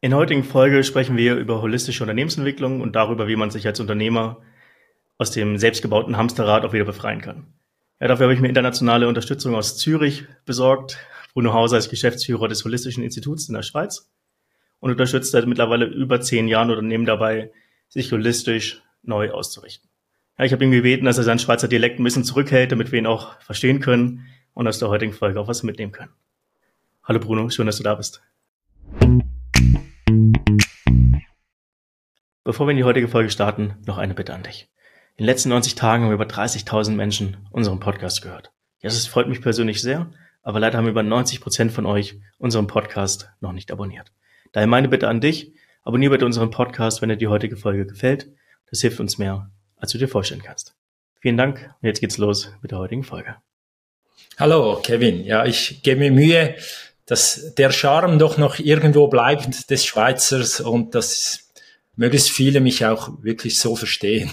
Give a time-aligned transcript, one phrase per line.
[0.00, 3.80] In der heutigen Folge sprechen wir über holistische Unternehmensentwicklung und darüber, wie man sich als
[3.80, 4.40] Unternehmer
[5.18, 7.48] aus dem selbstgebauten Hamsterrad auch wieder befreien kann.
[8.00, 10.98] Ja, dafür habe ich mir internationale Unterstützung aus Zürich besorgt.
[11.32, 14.08] Bruno Hauser ist Geschäftsführer des Holistischen Instituts in der Schweiz
[14.78, 17.50] und unterstützt seit mittlerweile über zehn Jahren Unternehmen dabei,
[17.88, 19.90] sich holistisch neu auszurichten.
[20.38, 23.00] Ja, ich habe ihn gebeten, dass er seinen Schweizer Dialekt ein bisschen zurückhält, damit wir
[23.00, 26.12] ihn auch verstehen können und aus der heutigen Folge auch was mitnehmen können.
[27.02, 28.22] Hallo Bruno, schön, dass du da bist.
[32.44, 34.70] Bevor wir in die heutige Folge starten, noch eine Bitte an dich.
[35.16, 38.52] In den letzten 90 Tagen haben über 30.000 Menschen unseren Podcast gehört.
[38.80, 40.10] Ja, das freut mich persönlich sehr,
[40.42, 44.12] aber leider haben über 90 Prozent von euch unseren Podcast noch nicht abonniert.
[44.52, 48.32] Daher meine Bitte an dich, abonniere bitte unseren Podcast, wenn dir die heutige Folge gefällt.
[48.70, 50.74] Das hilft uns mehr, als du dir vorstellen kannst.
[51.20, 53.36] Vielen Dank und jetzt geht's los mit der heutigen Folge.
[54.38, 56.54] Hallo Kevin, ja, ich gebe mir Mühe,
[57.08, 61.48] dass der Charme doch noch irgendwo bleibt des Schweizers und dass
[61.96, 64.30] möglichst viele mich auch wirklich so verstehen.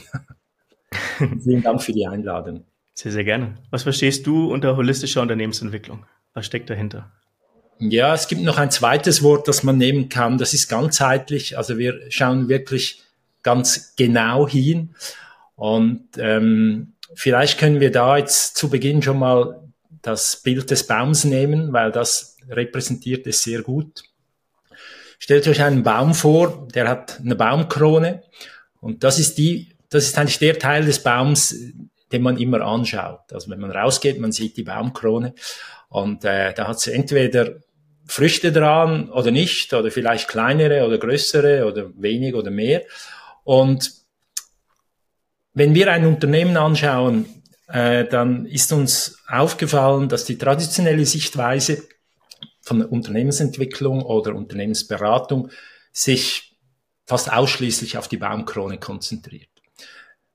[1.17, 2.65] Vielen Dank für die Einladung.
[2.93, 3.55] Sehr, sehr gerne.
[3.71, 6.05] Was verstehst du unter holistischer Unternehmensentwicklung?
[6.33, 7.11] Was steckt dahinter?
[7.79, 10.37] Ja, es gibt noch ein zweites Wort, das man nehmen kann.
[10.37, 11.57] Das ist ganzheitlich.
[11.57, 13.03] Also wir schauen wirklich
[13.41, 14.95] ganz genau hin.
[15.55, 19.64] Und ähm, vielleicht können wir da jetzt zu Beginn schon mal
[20.05, 24.03] das Bild des Baums nehmen, weil das repräsentiert es sehr gut.
[25.17, 28.23] Stellt euch einen Baum vor, der hat eine Baumkrone
[28.81, 31.55] und das ist die, das ist eigentlich der Teil des Baums,
[32.11, 33.31] den man immer anschaut.
[33.31, 35.33] Also wenn man rausgeht, man sieht die Baumkrone
[35.89, 37.55] und äh, da hat sie entweder
[38.05, 42.83] Früchte dran oder nicht oder vielleicht kleinere oder größere oder wenig oder mehr.
[43.43, 43.91] Und
[45.53, 47.25] wenn wir ein Unternehmen anschauen,
[47.67, 51.83] äh, dann ist uns aufgefallen, dass die traditionelle Sichtweise
[52.61, 55.49] von Unternehmensentwicklung oder Unternehmensberatung
[55.91, 56.55] sich
[57.05, 59.49] fast ausschließlich auf die Baumkrone konzentriert.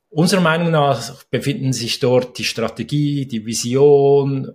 [0.09, 4.53] Unserer Meinung nach befinden sich dort die Strategie, die Vision,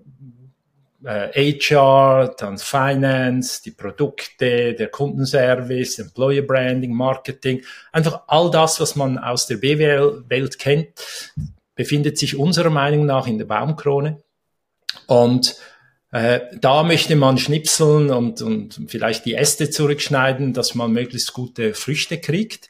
[1.06, 8.96] äh, HR, dann Finance, die Produkte, der Kundenservice, Employer Branding, Marketing, einfach all das, was
[8.96, 10.90] man aus der BWL-Welt kennt,
[11.76, 14.24] befindet sich unserer Meinung nach in der Baumkrone.
[15.08, 15.58] Und
[16.12, 21.74] äh, da möchte man schnipseln und, und vielleicht die Äste zurückschneiden, dass man möglichst gute
[21.74, 22.70] Früchte kriegt.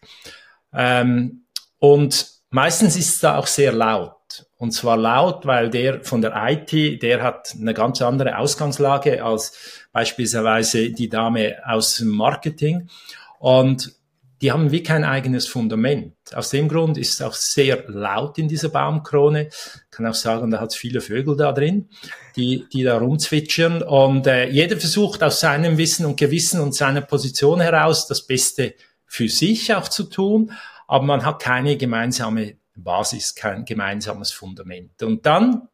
[0.73, 1.45] Ähm,
[1.77, 4.47] und meistens ist es da auch sehr laut.
[4.57, 9.85] Und zwar laut, weil der von der IT, der hat eine ganz andere Ausgangslage als
[9.91, 12.89] beispielsweise die Dame aus dem Marketing.
[13.37, 13.93] Und
[14.45, 16.13] die haben wie kein eigenes Fundament.
[16.35, 19.47] Aus dem Grund ist es auch sehr laut in dieser Baumkrone.
[19.47, 21.89] Ich kann auch sagen, da hat es viele Vögel da drin,
[22.35, 23.81] die, die da rumzwitschern.
[23.81, 28.75] Und äh, jeder versucht aus seinem Wissen und Gewissen und seiner Position heraus das Beste
[29.07, 30.51] für sich auch zu tun.
[30.85, 35.01] Aber man hat keine gemeinsame Basis, kein gemeinsames Fundament.
[35.01, 35.69] Und dann,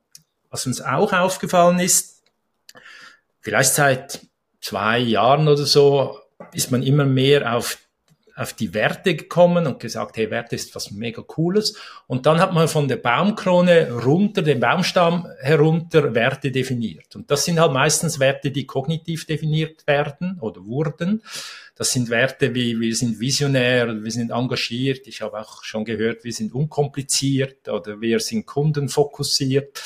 [0.49, 2.23] was uns auch aufgefallen ist,
[3.41, 4.21] vielleicht seit
[4.61, 6.19] zwei Jahren oder so,
[6.53, 7.77] ist man immer mehr auf
[8.35, 11.77] auf die Werte gekommen und gesagt, hey, Werte ist was mega cooles.
[12.07, 17.15] Und dann hat man von der Baumkrone runter, den Baumstamm herunter Werte definiert.
[17.15, 21.21] Und das sind halt meistens Werte, die kognitiv definiert werden oder wurden.
[21.75, 25.07] Das sind Werte wie, wir sind visionär, wir sind engagiert.
[25.07, 29.81] Ich habe auch schon gehört, wir sind unkompliziert oder wir sind kundenfokussiert.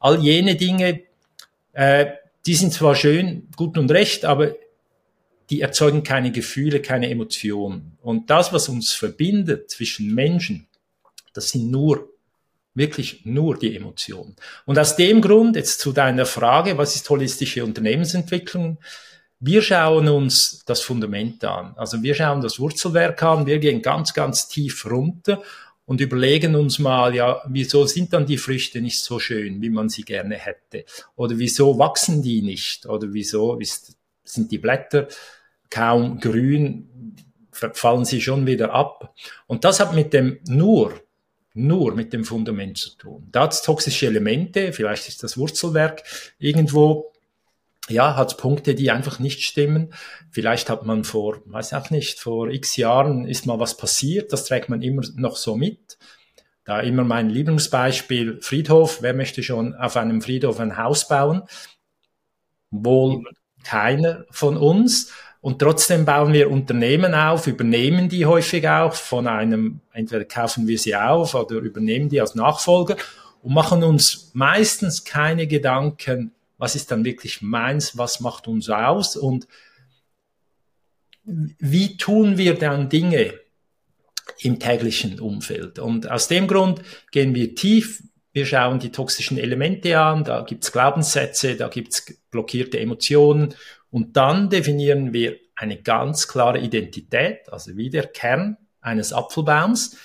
[0.00, 1.02] All jene Dinge,
[1.72, 2.06] äh,
[2.46, 4.54] die sind zwar schön, gut und recht, aber
[5.50, 7.98] die erzeugen keine Gefühle, keine Emotionen.
[8.02, 10.66] Und das, was uns verbindet zwischen Menschen,
[11.32, 12.08] das sind nur,
[12.74, 14.36] wirklich nur die Emotionen.
[14.64, 18.78] Und aus dem Grund, jetzt zu deiner Frage, was ist holistische Unternehmensentwicklung?
[19.38, 21.74] Wir schauen uns das Fundament an.
[21.76, 25.42] Also wir schauen das Wurzelwerk an, wir gehen ganz, ganz tief runter
[25.86, 29.88] und überlegen uns mal, ja, wieso sind dann die Früchte nicht so schön, wie man
[29.88, 30.84] sie gerne hätte?
[31.14, 32.86] Oder wieso wachsen die nicht?
[32.86, 35.08] Oder wieso ist, sind die Blätter
[35.70, 37.16] kaum grün,
[37.52, 39.14] fallen sie schon wieder ab.
[39.46, 40.92] Und das hat mit dem nur,
[41.52, 43.28] nur mit dem Fundament zu tun.
[43.30, 46.02] Da hat es toxische Elemente, vielleicht ist das Wurzelwerk
[46.38, 47.12] irgendwo,
[47.88, 49.92] ja, hat Punkte, die einfach nicht stimmen.
[50.30, 54.46] Vielleicht hat man vor, weiß auch nicht, vor x Jahren ist mal was passiert, das
[54.46, 55.98] trägt man immer noch so mit.
[56.64, 59.02] Da immer mein Lieblingsbeispiel Friedhof.
[59.02, 61.42] Wer möchte schon auf einem Friedhof ein Haus bauen?
[62.70, 63.22] Wohl
[63.64, 65.12] keiner von uns.
[65.40, 70.78] Und trotzdem bauen wir Unternehmen auf, übernehmen die häufig auch von einem, entweder kaufen wir
[70.78, 72.96] sie auf oder übernehmen die als Nachfolger
[73.42, 79.16] und machen uns meistens keine Gedanken, was ist dann wirklich meins, was macht uns aus
[79.16, 79.46] und
[81.24, 83.34] wie tun wir dann Dinge
[84.38, 85.78] im täglichen Umfeld?
[85.78, 88.02] Und aus dem Grund gehen wir tief.
[88.34, 93.54] Wir schauen die toxischen Elemente an, da gibt's Glaubenssätze, da gibt's blockierte Emotionen
[93.90, 99.96] und dann definieren wir eine ganz klare Identität, also wie der Kern eines Apfelbaums.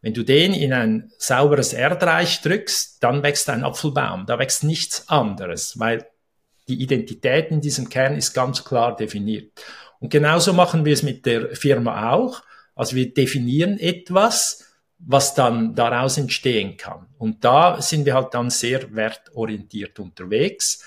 [0.00, 4.24] Wenn du den in ein sauberes Erdreich drückst, dann wächst ein Apfelbaum.
[4.24, 6.06] Da wächst nichts anderes, weil
[6.68, 9.52] die Identität in diesem Kern ist ganz klar definiert.
[10.00, 12.42] Und genauso machen wir es mit der Firma auch.
[12.74, 14.73] Also wir definieren etwas,
[15.06, 17.06] was dann daraus entstehen kann.
[17.18, 20.84] Und da sind wir halt dann sehr wertorientiert unterwegs.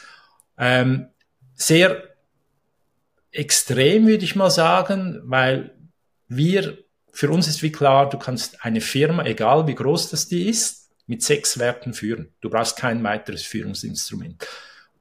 [0.57, 1.07] Ähm,
[1.53, 2.03] sehr
[3.31, 5.75] extrem, würde ich mal sagen, weil
[6.27, 6.77] wir,
[7.11, 10.89] für uns ist wie klar, du kannst eine Firma, egal wie groß das die ist,
[11.05, 12.33] mit sechs Werten führen.
[12.41, 14.45] Du brauchst kein weiteres Führungsinstrument.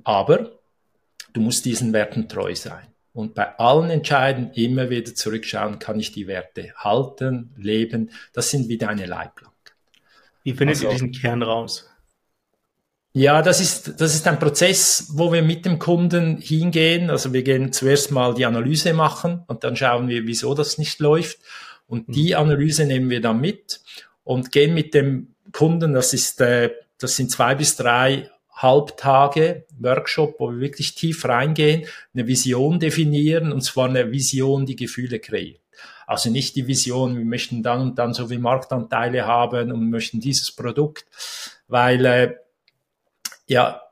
[0.04, 0.52] Aber
[1.32, 2.86] du musst diesen Werten treu sein.
[3.16, 8.10] Und bei allen Entscheiden immer wieder zurückschauen, kann ich die Werte halten, leben.
[8.34, 9.72] Das sind wie deine Leitplanken.
[10.44, 11.88] Wie findet also, ihr diesen Kern raus?
[13.14, 17.08] Ja, das ist, das ist ein Prozess, wo wir mit dem Kunden hingehen.
[17.08, 21.00] Also wir gehen zuerst mal die Analyse machen und dann schauen wir, wieso das nicht
[21.00, 21.38] läuft.
[21.86, 22.40] Und die mhm.
[22.40, 23.80] Analyse nehmen wir dann mit
[24.24, 30.36] und gehen mit dem Kunden, das ist, äh, das sind zwei bis drei Halbtage Workshop,
[30.38, 35.60] wo wir wirklich tief reingehen, eine Vision definieren und zwar eine Vision, die Gefühle kreiert.
[36.06, 40.20] Also nicht die Vision, wir möchten dann und dann so viel Marktanteile haben und möchten
[40.20, 41.04] dieses Produkt,
[41.68, 42.34] weil äh,
[43.46, 43.82] ja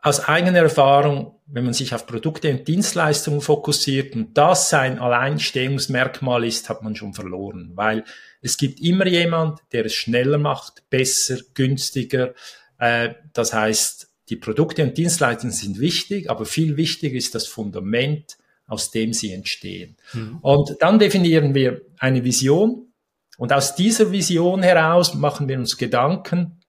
[0.00, 6.44] aus eigener Erfahrung, wenn man sich auf Produkte und Dienstleistungen fokussiert und das sein Alleinstehungsmerkmal
[6.44, 8.04] ist, hat man schon verloren, weil
[8.40, 12.34] es gibt immer jemand, der es schneller macht, besser, günstiger.
[12.78, 18.36] Äh, das heißt, die Produkte und Dienstleistungen sind wichtig, aber viel wichtiger ist das Fundament,
[18.66, 19.96] aus dem sie entstehen.
[20.12, 20.38] Mhm.
[20.42, 22.92] Und dann definieren wir eine Vision
[23.38, 26.60] und aus dieser Vision heraus machen wir uns Gedanken,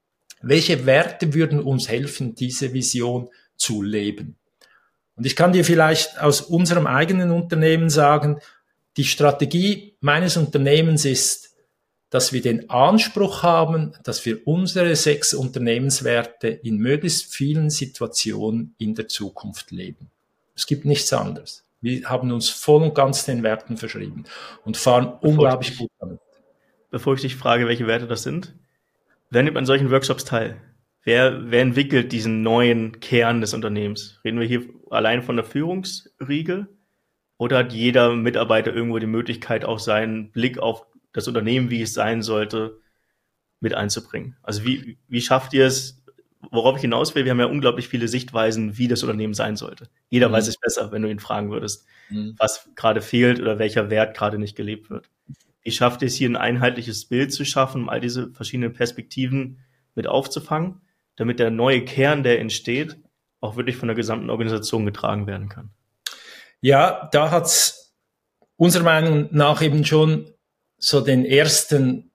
[0.41, 4.38] welche Werte würden uns helfen, diese Vision zu leben.
[5.15, 8.39] Und ich kann dir vielleicht aus unserem eigenen Unternehmen sagen,
[8.95, 11.48] die Strategie meines Unternehmens ist,
[12.09, 18.95] dass wir den Anspruch haben, dass wir unsere sechs Unternehmenswerte in möglichst vielen Situationen in
[18.95, 20.09] der Zukunft leben.
[20.56, 21.63] Es gibt nichts anderes.
[21.81, 24.25] Wir haben uns voll und ganz den Werten verschrieben
[24.65, 26.19] und fahren bevor unglaublich gut damit.
[26.91, 28.56] Bevor ich dich frage, welche Werte das sind,
[29.29, 30.59] wer nimmt an solchen Workshops teil?
[31.03, 34.19] Wer, wer entwickelt diesen neuen Kern des Unternehmens?
[34.25, 36.67] Reden wir hier allein von der Führungsriege?
[37.38, 41.94] Oder hat jeder Mitarbeiter irgendwo die Möglichkeit, auch seinen Blick auf das Unternehmen, wie es
[41.94, 42.79] sein sollte,
[43.59, 44.38] mit einzubringen.
[44.41, 46.03] Also wie, wie schafft ihr es,
[46.51, 49.89] worauf ich hinaus will, wir haben ja unglaublich viele Sichtweisen, wie das Unternehmen sein sollte.
[50.09, 50.33] Jeder mhm.
[50.33, 52.35] weiß es besser, wenn du ihn fragen würdest, mhm.
[52.38, 55.09] was gerade fehlt oder welcher Wert gerade nicht gelebt wird.
[55.61, 59.59] Wie schafft ihr es hier ein einheitliches Bild zu schaffen, um all diese verschiedenen Perspektiven
[59.94, 60.81] mit aufzufangen,
[61.17, 62.97] damit der neue Kern, der entsteht,
[63.41, 65.71] auch wirklich von der gesamten Organisation getragen werden kann?
[66.61, 67.94] Ja, da hat's
[68.56, 70.29] unserer Meinung nach eben schon
[70.79, 72.11] so den ersten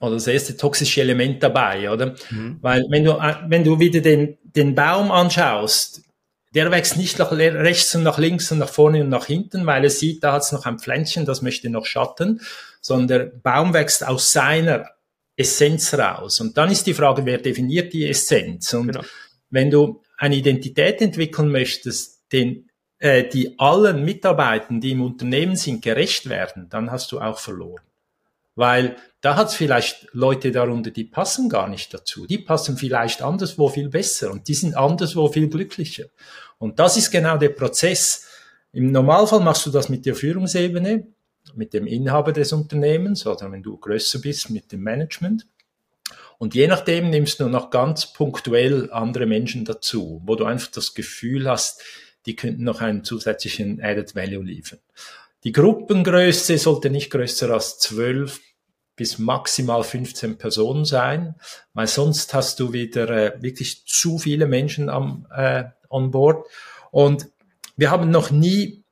[0.00, 2.14] oder das erste toxische Element dabei, oder?
[2.30, 2.58] Mhm.
[2.60, 6.02] Weil wenn du, äh, wenn du wieder den, den Baum anschaust,
[6.54, 9.82] der wächst nicht nach rechts und nach links und nach vorne und nach hinten, weil
[9.82, 12.40] er sieht, da hat es noch ein Pflänzchen, das möchte noch Schatten,
[12.80, 14.88] sondern der Baum wächst aus seiner
[15.36, 16.40] Essenz raus.
[16.40, 18.72] Und dann ist die Frage, wer definiert die Essenz?
[18.72, 19.04] Und genau.
[19.50, 25.82] wenn du eine Identität entwickeln möchtest, den äh, die allen Mitarbeitern, die im Unternehmen sind,
[25.82, 27.82] gerecht werden, dann hast du auch verloren.
[28.56, 32.26] Weil da hat es vielleicht Leute darunter, die passen gar nicht dazu.
[32.26, 36.06] Die passen vielleicht anderswo viel besser und die sind anderswo viel glücklicher.
[36.58, 38.28] Und das ist genau der Prozess.
[38.72, 41.06] Im Normalfall machst du das mit der Führungsebene,
[41.54, 45.46] mit dem Inhaber des Unternehmens oder wenn du größer bist, mit dem Management.
[46.38, 50.94] Und je nachdem nimmst du noch ganz punktuell andere Menschen dazu, wo du einfach das
[50.94, 51.82] Gefühl hast,
[52.26, 54.80] die könnten noch einen zusätzlichen Added Value liefern.
[55.44, 58.40] Die Gruppengröße sollte nicht größer als zwölf
[58.96, 61.34] bis maximal 15 Personen sein,
[61.74, 66.46] weil sonst hast du wieder äh, wirklich zu viele Menschen am äh, on board.
[66.90, 67.28] Und
[67.76, 68.84] wir haben noch nie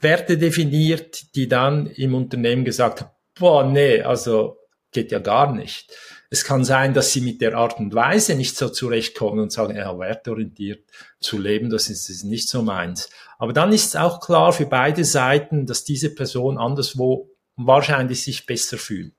[0.00, 4.56] Werte definiert, die dann im Unternehmen gesagt haben, boah, nee, also
[4.92, 5.92] geht ja gar nicht.
[6.32, 9.76] Es kann sein, dass sie mit der Art und Weise nicht so zurechtkommen und sagen,
[9.76, 10.84] ja, wertorientiert
[11.18, 13.10] zu leben, das ist, ist nicht so meins.
[13.38, 18.46] Aber dann ist es auch klar für beide Seiten, dass diese Person anderswo wahrscheinlich sich
[18.46, 19.12] besser fühlt.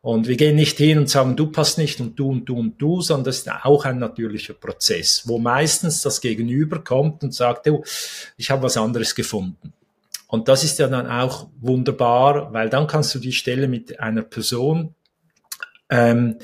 [0.00, 2.78] Und wir gehen nicht hin und sagen, du passt nicht und du und du und
[2.78, 7.68] du, sondern das ist auch ein natürlicher Prozess, wo meistens das Gegenüber kommt und sagt,
[7.68, 7.82] oh,
[8.36, 9.72] ich habe was anderes gefunden.
[10.26, 14.22] Und das ist ja dann auch wunderbar, weil dann kannst du die Stelle mit einer
[14.22, 14.93] Person
[15.90, 16.38] ähm,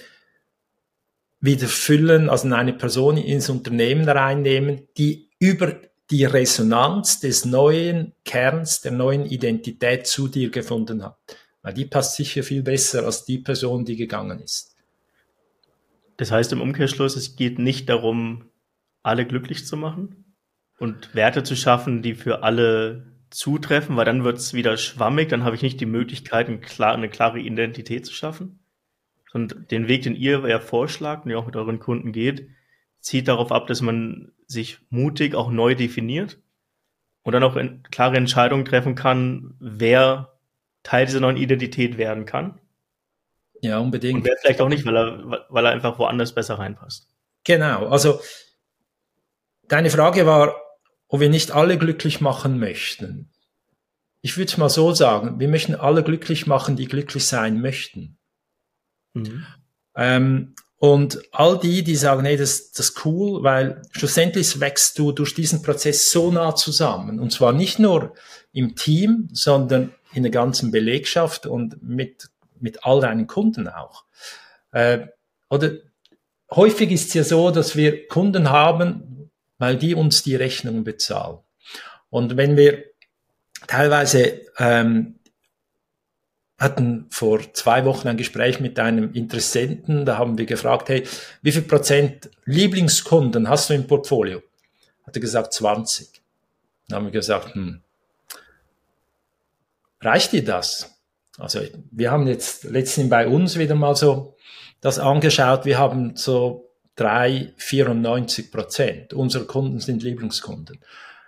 [1.40, 5.76] wieder füllen, also eine Person ins Unternehmen reinnehmen, die über
[6.10, 11.16] die Resonanz des neuen Kerns, der neuen Identität zu dir gefunden hat.
[11.62, 14.76] Weil die passt sicher viel besser als die Person, die gegangen ist.
[16.16, 18.50] Das heißt im Umkehrschluss, es geht nicht darum,
[19.02, 20.36] alle glücklich zu machen
[20.78, 25.44] und Werte zu schaffen, die für alle zutreffen, weil dann wird es wieder schwammig, dann
[25.44, 28.59] habe ich nicht die Möglichkeit, eine klare, eine klare Identität zu schaffen.
[29.32, 32.48] Und den Weg, den ihr ja vorschlagt und ihr auch mit euren Kunden geht,
[33.00, 36.38] zieht darauf ab, dass man sich mutig auch neu definiert
[37.22, 37.58] und dann auch
[37.90, 40.38] klare Entscheidungen treffen kann, wer
[40.82, 42.58] Teil dieser neuen Identität werden kann.
[43.62, 44.16] Ja, unbedingt.
[44.16, 47.08] Und wer vielleicht auch nicht, weil er, weil er einfach woanders besser reinpasst.
[47.44, 47.88] Genau.
[47.88, 48.20] Also,
[49.68, 50.56] deine Frage war,
[51.08, 53.30] ob wir nicht alle glücklich machen möchten.
[54.22, 58.18] Ich würde es mal so sagen, wir möchten alle glücklich machen, die glücklich sein möchten.
[59.14, 59.44] Mhm.
[59.96, 65.12] Ähm, und all die, die sagen, hey, das, das ist cool, weil schlussendlich wächst du
[65.12, 67.20] durch diesen Prozess so nah zusammen.
[67.20, 68.14] Und zwar nicht nur
[68.52, 74.04] im Team, sondern in der ganzen Belegschaft und mit, mit all deinen Kunden auch.
[74.72, 75.08] Äh,
[75.50, 75.72] oder
[76.50, 81.38] häufig ist es ja so, dass wir Kunden haben, weil die uns die Rechnung bezahlen.
[82.08, 82.84] Und wenn wir
[83.66, 85.19] teilweise ähm,
[86.60, 91.04] hatten vor zwei Wochen ein Gespräch mit einem Interessenten, da haben wir gefragt, hey,
[91.40, 94.42] wie viel Prozent Lieblingskunden hast du im Portfolio?
[95.06, 96.20] Hat er gesagt 20.
[96.86, 97.80] Dann haben wir gesagt, hm,
[100.02, 100.94] reicht dir das?
[101.38, 104.36] Also wir haben jetzt letztens bei uns wieder mal so
[104.82, 110.78] das angeschaut, wir haben so drei 94 Prozent unserer Kunden sind Lieblingskunden.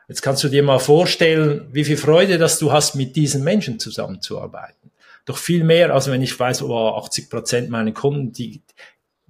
[0.09, 3.79] Jetzt kannst du dir mal vorstellen, wie viel Freude das du hast, mit diesen Menschen
[3.79, 4.92] zusammenzuarbeiten
[5.25, 8.63] doch viel mehr, als wenn ich weiß, oh, 80 Prozent meiner Kunden, die,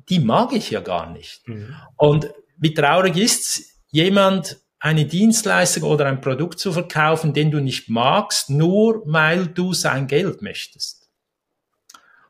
[0.09, 1.47] die mag ich ja gar nicht.
[1.47, 1.75] Mhm.
[1.97, 7.89] Und wie traurig ist's, jemand eine Dienstleistung oder ein Produkt zu verkaufen, den du nicht
[7.89, 11.03] magst, nur weil du sein Geld möchtest.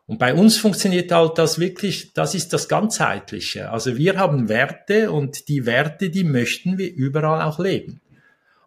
[0.04, 3.70] Und bei uns funktioniert halt das wirklich, das ist das Ganzheitliche.
[3.70, 8.02] Also wir haben Werte und die Werte, die möchten wir überall auch leben.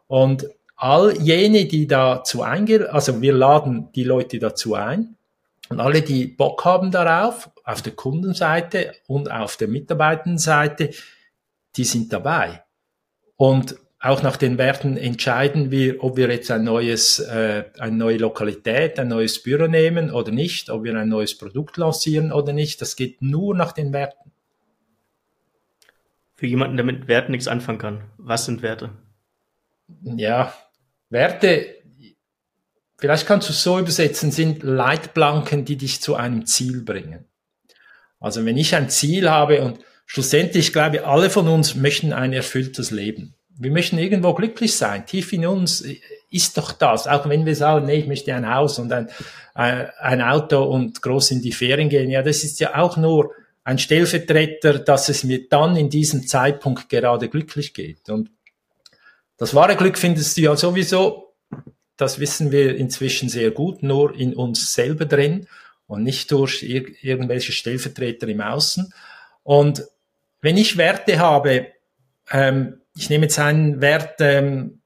[0.07, 5.15] Und all jene, die dazu eingehen, also wir laden die Leute dazu ein
[5.69, 10.91] und alle, die Bock haben darauf, auf der Kundenseite und auf der Mitarbeitendenseite,
[11.75, 12.63] die sind dabei.
[13.35, 18.17] Und auch nach den Werten entscheiden wir, ob wir jetzt ein neues, äh, eine neue
[18.17, 22.81] Lokalität, ein neues Büro nehmen oder nicht, ob wir ein neues Produkt lancieren oder nicht.
[22.81, 24.31] Das geht nur nach den Werten.
[26.35, 28.91] Für jemanden, der mit Werten nichts anfangen kann, was sind Werte?
[30.03, 30.53] Ja,
[31.15, 31.75] Werte,
[32.97, 37.25] vielleicht kannst du es so übersetzen, sind Leitplanken, die dich zu einem Ziel bringen.
[38.19, 42.33] Also wenn ich ein Ziel habe und schlussendlich, ich glaube, alle von uns möchten ein
[42.33, 43.33] erfülltes Leben.
[43.57, 45.05] Wir möchten irgendwo glücklich sein.
[45.05, 45.85] Tief in uns
[46.29, 47.07] ist doch das.
[47.07, 49.07] Auch wenn wir sagen, nee, ich möchte ein Haus und ein,
[49.53, 52.09] ein Auto und groß in die Ferien gehen.
[52.09, 53.31] Ja, das ist ja auch nur
[53.63, 58.09] ein Stellvertreter, dass es mir dann in diesem Zeitpunkt gerade glücklich geht.
[58.09, 58.29] Und
[59.37, 61.33] das wahre Glück findest du ja sowieso,
[61.97, 65.47] das wissen wir inzwischen sehr gut, nur in uns selber drin
[65.87, 68.93] und nicht durch ir irgendwelche Stellvertreter im Außen.
[69.43, 69.83] Und
[70.41, 71.67] wenn ich Werte habe,
[72.31, 74.81] ähm, ich nehme jetzt einen Wert, ähm,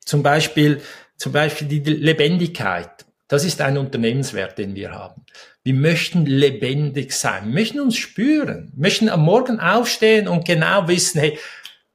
[0.00, 0.80] zum Beispiel,
[1.16, 3.04] zum Beispiel die Lebendigkeit.
[3.28, 5.24] Das ist ein Unternehmenswert, den wir haben.
[5.64, 11.38] Wir möchten lebendig sein, möchten uns spüren, möchten am Morgen aufstehen und genau wissen, hey,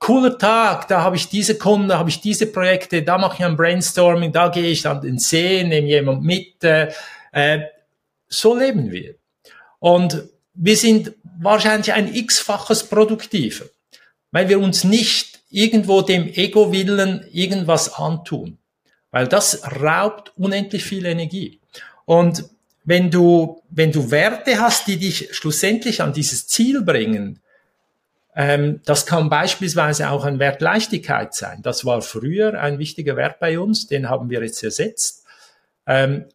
[0.02, 3.46] cooler Tag, da habe ich diese Kunden, da habe ich diese Projekte, da mache ich
[3.46, 6.64] ein Brainstorming, da gehe ich an den See, nehme jemand mit.
[6.64, 6.92] Äh,
[7.32, 7.60] äh,
[8.28, 9.16] so leben wir.
[9.80, 10.24] Und
[10.56, 13.66] wir sind wahrscheinlich ein x-faches produktiver,
[14.32, 18.58] weil wir uns nicht irgendwo dem Ego-Willen irgendwas antun,
[19.12, 21.60] weil das raubt unendlich viel Energie.
[22.06, 22.46] Und
[22.84, 27.40] wenn du, wenn du Werte hast, die dich schlussendlich an dieses Ziel bringen,
[28.36, 31.62] ähm, das kann beispielsweise auch ein Wert Leichtigkeit sein.
[31.62, 35.26] Das war früher ein wichtiger Wert bei uns, den haben wir jetzt ersetzt.
[35.86, 36.26] Ähm,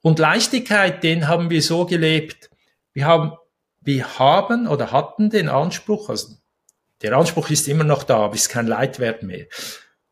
[0.00, 2.50] und Leichtigkeit, den haben wir so gelebt.
[2.92, 3.32] Wir haben,
[3.80, 6.36] wir haben oder hatten den Anspruch, also
[7.02, 9.46] der Anspruch ist immer noch da, aber ist kein Leitwert mehr,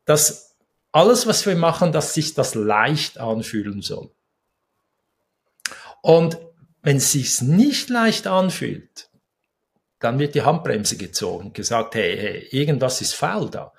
[0.05, 0.57] dass
[0.91, 4.11] alles, was wir machen, dass sich das leicht anfühlen soll.
[6.01, 6.37] Und
[6.81, 9.10] wenn es sich nicht leicht anfühlt,
[10.01, 13.71] dann wird die Handbremse gezogen, gesagt, hey, hey, irgendwas ist faul da.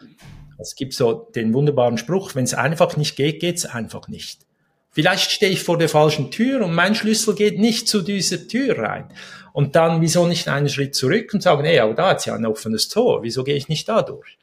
[0.58, 4.46] Es gibt so den wunderbaren Spruch, wenn es einfach nicht geht, geht es einfach nicht.
[4.90, 8.78] Vielleicht stehe ich vor der falschen Tür und mein Schlüssel geht nicht zu dieser Tür
[8.78, 9.12] rein.
[9.52, 12.46] Und dann, wieso nicht einen Schritt zurück und sagen, hey, aber da ist ja ein
[12.46, 14.38] offenes Tor, wieso gehe ich nicht da durch?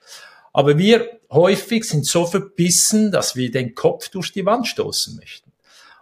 [0.51, 5.51] Aber wir häufig sind so verbissen, dass wir den Kopf durch die Wand stoßen möchten.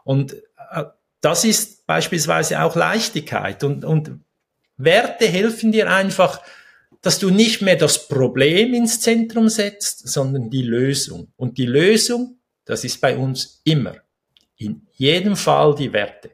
[0.03, 0.33] Und
[0.71, 0.85] äh,
[1.21, 3.63] das ist beispielsweise auch Leichtigkeit.
[3.63, 4.19] Und, und
[4.77, 6.41] Werte helfen dir einfach,
[7.01, 11.31] dass du nicht mehr das Problem ins Zentrum setzt, sondern die Lösung.
[11.35, 13.95] Und die Lösung, das ist bei uns immer,
[14.57, 16.31] in jedem Fall die Werte.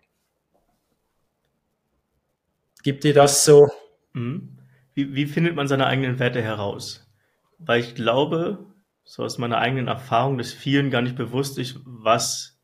[2.84, 3.72] Gibt dir das so?
[4.14, 4.58] Mhm.
[4.94, 7.10] Wie, wie findet man seine eigenen Werte heraus?
[7.58, 8.66] Weil ich glaube,
[9.04, 12.60] so aus meiner eigenen Erfahrung, dass vielen gar nicht bewusst ist, was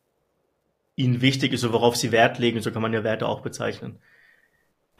[0.96, 2.62] ihnen wichtig ist und worauf sie Wert legen.
[2.62, 4.00] So kann man ja Werte auch bezeichnen.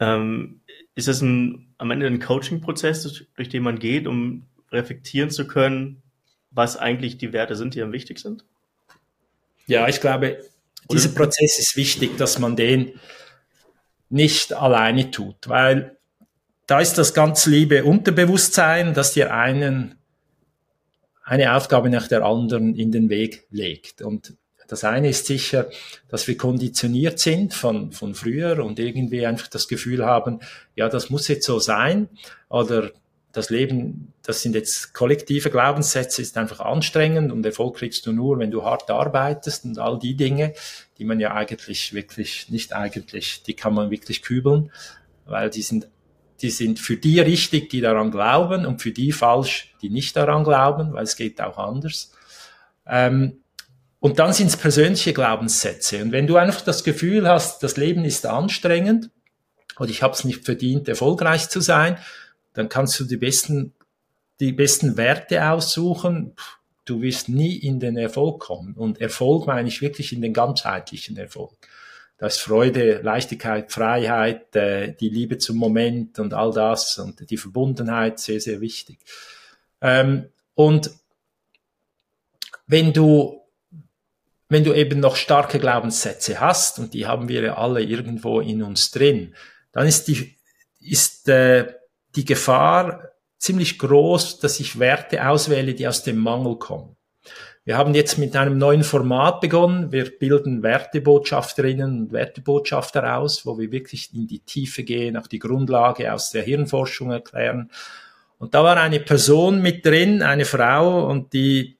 [0.00, 0.62] Ähm,
[0.94, 6.02] ist das ein, am Ende ein Coaching-Prozess, durch den man geht, um reflektieren zu können,
[6.50, 8.44] was eigentlich die Werte sind, die am wichtig sind?
[9.66, 10.44] Ja, ich glaube,
[10.90, 12.92] dieser Prozess ist wichtig, dass man den
[14.08, 15.96] nicht alleine tut, weil
[16.66, 19.96] da ist das ganz liebe Unterbewusstsein, dass dir einen
[21.30, 24.02] eine Aufgabe nach der anderen in den Weg legt.
[24.02, 24.34] Und
[24.70, 25.68] das eine ist sicher,
[26.08, 30.38] dass wir konditioniert sind von, von früher und irgendwie einfach das Gefühl haben,
[30.76, 32.08] ja, das muss jetzt so sein
[32.48, 32.92] oder
[33.32, 38.38] das Leben, das sind jetzt kollektive Glaubenssätze, ist einfach anstrengend und Erfolg kriegst du nur,
[38.38, 40.54] wenn du hart arbeitest und all die Dinge,
[40.98, 44.70] die man ja eigentlich wirklich, nicht eigentlich, die kann man wirklich kübeln,
[45.26, 45.88] weil die sind,
[46.42, 50.44] die sind für die richtig, die daran glauben und für die falsch, die nicht daran
[50.44, 52.12] glauben, weil es geht auch anders.
[52.86, 53.40] Ähm,
[54.00, 56.02] und dann sind es persönliche Glaubenssätze.
[56.02, 59.10] Und wenn du einfach das Gefühl hast, das Leben ist anstrengend
[59.78, 61.98] und ich habe es nicht verdient, erfolgreich zu sein,
[62.54, 63.74] dann kannst du die besten,
[64.40, 66.34] die besten Werte aussuchen.
[66.86, 68.74] Du wirst nie in den Erfolg kommen.
[68.74, 71.52] Und Erfolg meine ich wirklich in den ganzheitlichen Erfolg.
[72.16, 77.36] Da ist Freude, Leichtigkeit, Freiheit, äh, die Liebe zum Moment und all das und die
[77.36, 78.98] Verbundenheit sehr, sehr wichtig.
[79.80, 80.90] Ähm, und
[82.66, 83.39] wenn du
[84.50, 88.62] wenn du eben noch starke Glaubenssätze hast, und die haben wir ja alle irgendwo in
[88.62, 89.34] uns drin,
[89.72, 90.36] dann ist die,
[90.80, 91.72] ist, äh,
[92.16, 96.96] die Gefahr ziemlich groß, dass ich Werte auswähle, die aus dem Mangel kommen.
[97.64, 99.92] Wir haben jetzt mit einem neuen Format begonnen.
[99.92, 105.38] Wir bilden Wertebotschafterinnen und Wertebotschafter aus, wo wir wirklich in die Tiefe gehen, auch die
[105.38, 107.70] Grundlage aus der Hirnforschung erklären.
[108.38, 111.79] Und da war eine Person mit drin, eine Frau, und die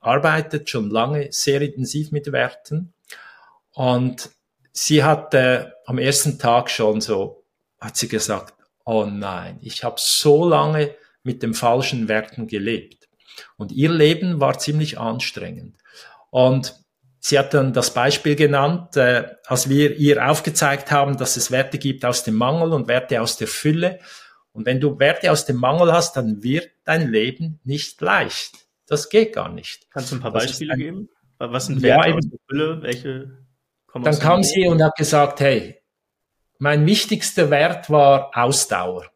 [0.00, 2.92] arbeitet schon lange sehr intensiv mit Werten.
[3.72, 4.30] Und
[4.72, 7.44] sie hat äh, am ersten Tag schon so,
[7.80, 13.08] hat sie gesagt, oh nein, ich habe so lange mit den falschen Werten gelebt.
[13.56, 15.76] Und ihr Leben war ziemlich anstrengend.
[16.30, 16.74] Und
[17.20, 21.78] sie hat dann das Beispiel genannt, äh, als wir ihr aufgezeigt haben, dass es Werte
[21.78, 24.00] gibt aus dem Mangel und Werte aus der Fülle.
[24.52, 28.69] Und wenn du Werte aus dem Mangel hast, dann wird dein Leben nicht leicht.
[28.90, 29.88] Das geht gar nicht.
[29.92, 31.08] Kannst du ein paar das Beispiele ein, geben?
[31.38, 32.82] Was sind Werte ja, aus der Fülle?
[32.82, 33.38] Welche
[33.86, 35.80] kommen Dann kam sie und hat gesagt, hey,
[36.58, 39.06] mein wichtigster Wert war Ausdauer.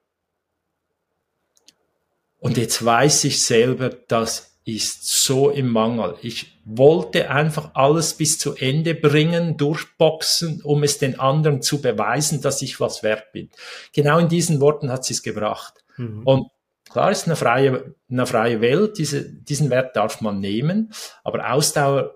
[2.38, 6.16] Und jetzt weiß ich selber, das ist so im Mangel.
[6.22, 12.40] Ich wollte einfach alles bis zu Ende bringen, durchboxen, um es den anderen zu beweisen,
[12.40, 13.50] dass ich was wert bin.
[13.92, 15.84] Genau in diesen Worten hat sie es gebracht.
[15.96, 16.22] Mhm.
[16.24, 16.46] Und
[16.90, 20.92] Klar ist eine freie, eine freie Welt, diese, diesen Wert darf man nehmen,
[21.22, 22.14] aber Ausdauer,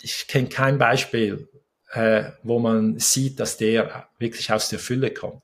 [0.00, 1.48] ich kenne kein Beispiel,
[1.92, 5.42] äh, wo man sieht, dass der wirklich aus der Fülle kommt.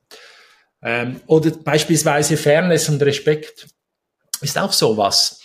[0.81, 3.67] Ähm, oder beispielsweise Fairness und Respekt
[4.41, 5.41] ist auch sowas.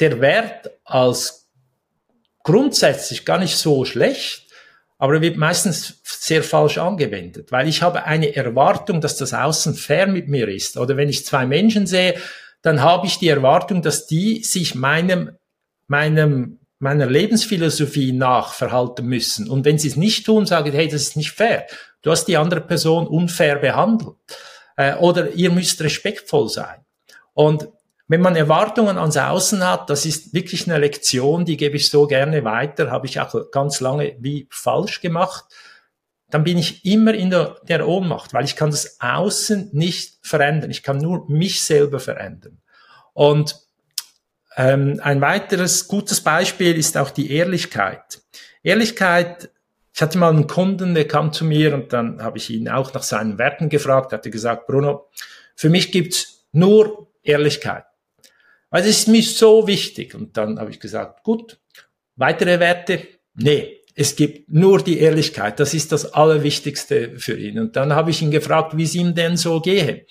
[0.00, 1.50] Der Wert als
[2.42, 4.51] grundsätzlich gar nicht so schlecht,
[5.02, 9.74] aber er wird meistens sehr falsch angewendet, weil ich habe eine Erwartung, dass das Außen
[9.74, 10.76] fair mit mir ist.
[10.76, 12.14] Oder wenn ich zwei Menschen sehe,
[12.62, 15.32] dann habe ich die Erwartung, dass die sich meinem,
[15.88, 19.50] meinem, meiner Lebensphilosophie nach verhalten müssen.
[19.50, 21.66] Und wenn sie es nicht tun, sage ich, hey, das ist nicht fair.
[22.02, 24.14] Du hast die andere Person unfair behandelt.
[24.76, 26.76] Äh, oder ihr müsst respektvoll sein.
[27.34, 27.66] Und
[28.12, 32.06] wenn man Erwartungen ans Außen hat, das ist wirklich eine Lektion, die gebe ich so
[32.06, 35.46] gerne weiter, habe ich auch ganz lange wie falsch gemacht.
[36.28, 40.70] Dann bin ich immer in der, der Ohnmacht, weil ich kann das Außen nicht verändern.
[40.70, 42.58] Ich kann nur mich selber verändern.
[43.14, 43.56] Und
[44.56, 48.20] ähm, ein weiteres gutes Beispiel ist auch die Ehrlichkeit.
[48.62, 49.50] Ehrlichkeit
[49.94, 52.94] ich hatte mal einen Kunden, der kam zu mir und dann habe ich ihn auch
[52.94, 55.08] nach seinen Werten gefragt, hatte gesagt, Bruno,
[55.54, 57.84] für mich gibt's nur Ehrlichkeit.
[58.72, 60.14] Weil das ist mir so wichtig.
[60.14, 61.60] Und dann habe ich gesagt, gut,
[62.16, 63.06] weitere Werte?
[63.34, 65.60] Nee, es gibt nur die Ehrlichkeit.
[65.60, 67.58] Das ist das Allerwichtigste für ihn.
[67.58, 70.06] Und dann habe ich ihn gefragt, wie es ihm denn so gehe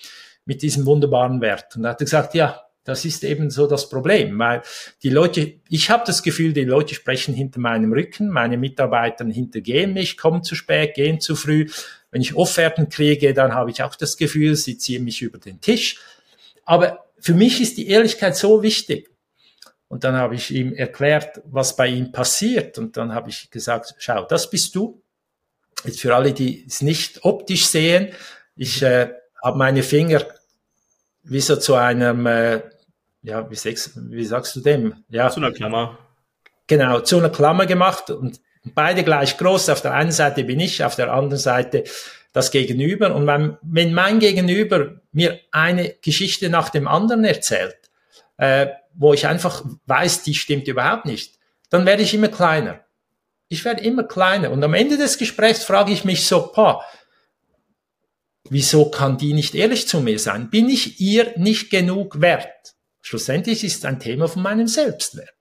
[0.46, 1.76] mit diesem wunderbaren Wert.
[1.76, 4.62] Und er hat gesagt, ja, das ist eben so das Problem, weil
[5.02, 9.94] die Leute, ich habe das Gefühl, die Leute sprechen hinter meinem Rücken, meine Mitarbeiter hintergehen
[9.94, 11.68] mich, kommen zu spät, gehen zu früh.
[12.12, 15.62] Wenn ich Offerten kriege, dann habe ich auch das Gefühl, sie ziehen mich über den
[15.62, 16.00] Tisch.
[16.66, 19.10] Aber für mich ist die Ehrlichkeit so wichtig.
[19.88, 22.78] Und dann habe ich ihm erklärt, was bei ihm passiert.
[22.78, 25.04] Und dann habe ich gesagt, schau, das bist du.
[25.84, 28.14] Jetzt für alle, die es nicht optisch sehen,
[28.56, 30.26] ich äh, habe meine Finger
[31.24, 32.62] wie so zu einem, äh,
[33.22, 35.04] ja, wie sagst, wie sagst du dem?
[35.10, 35.98] Ja, zu einer Klammer.
[36.68, 39.70] Genau, zu einer Klammer gemacht und beide gleich groß.
[39.70, 41.84] Auf der einen Seite bin ich, auf der anderen Seite
[42.32, 43.16] das Gegenüber.
[43.16, 47.78] Und wenn, wenn mein Gegenüber mir eine Geschichte nach dem anderen erzählt,
[48.38, 51.38] äh, wo ich einfach weiß, die stimmt überhaupt nicht,
[51.70, 52.84] dann werde ich immer kleiner.
[53.48, 54.52] Ich werde immer kleiner.
[54.52, 56.84] Und am Ende des Gesprächs frage ich mich so, boah,
[58.50, 60.50] wieso kann die nicht ehrlich zu mir sein?
[60.50, 62.76] Bin ich ihr nicht genug wert?
[63.04, 65.34] Schlussendlich ist es ein Thema von meinem Selbstwert.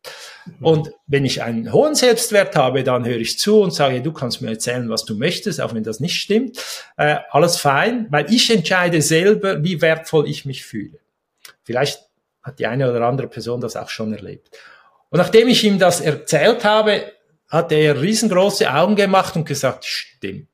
[0.46, 0.66] Mhm.
[0.66, 4.40] Und wenn ich einen hohen Selbstwert habe, dann höre ich zu und sage, du kannst
[4.40, 6.58] mir erzählen, was du möchtest, auch wenn das nicht stimmt.
[6.96, 10.98] Äh, alles fein, weil ich entscheide selber, wie wertvoll ich mich fühle.
[11.62, 12.00] Vielleicht
[12.42, 14.50] hat die eine oder andere Person das auch schon erlebt.
[15.10, 17.12] Und nachdem ich ihm das erzählt habe,
[17.48, 20.48] hat er riesengroße Augen gemacht und gesagt, stimmt.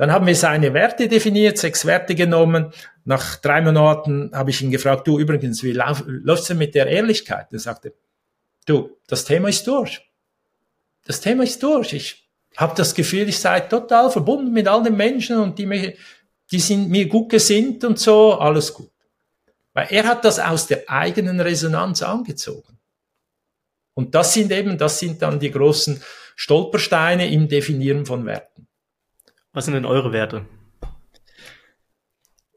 [0.00, 2.72] Dann haben wir seine Werte definiert, sechs Werte genommen.
[3.04, 6.86] Nach drei Monaten habe ich ihn gefragt, du übrigens, wie läuft es denn mit der
[6.86, 7.52] Ehrlichkeit?
[7.52, 7.92] Er sagte,
[8.64, 10.00] du, das Thema ist durch.
[11.04, 11.92] Das Thema ist durch.
[11.92, 15.98] Ich habe das Gefühl, ich sei total verbunden mit all den Menschen und die, mich,
[16.50, 18.90] die sind mir gut gesinnt und so, alles gut.
[19.74, 22.78] Weil er hat das aus der eigenen Resonanz angezogen.
[23.92, 26.02] Und das sind eben, das sind dann die großen
[26.36, 28.49] Stolpersteine im Definieren von Werten.
[29.52, 30.46] Was sind denn eure Werte?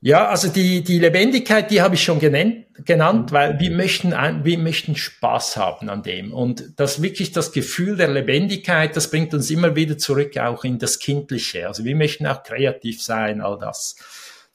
[0.06, 4.58] Ja, also die, die Lebendigkeit, die habe ich schon genannt, genannt, weil wir möchten, wir
[4.58, 6.34] möchten Spaß haben an dem.
[6.34, 10.78] Und das wirklich das Gefühl der Lebendigkeit, das bringt uns immer wieder zurück auch in
[10.78, 11.68] das Kindliche.
[11.70, 13.96] Also wir möchten auch kreativ sein, all das.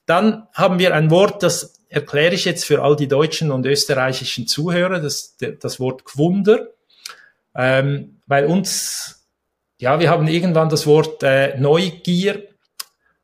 [0.05, 4.45] Dann haben wir ein Wort, das erkläre ich jetzt für all die deutschen und österreichischen
[4.45, 6.67] Zuhörer, das, das Wort Gwunder.
[7.55, 9.18] Ähm, weil uns,
[9.79, 12.47] ja, wir haben irgendwann das Wort äh, Neugier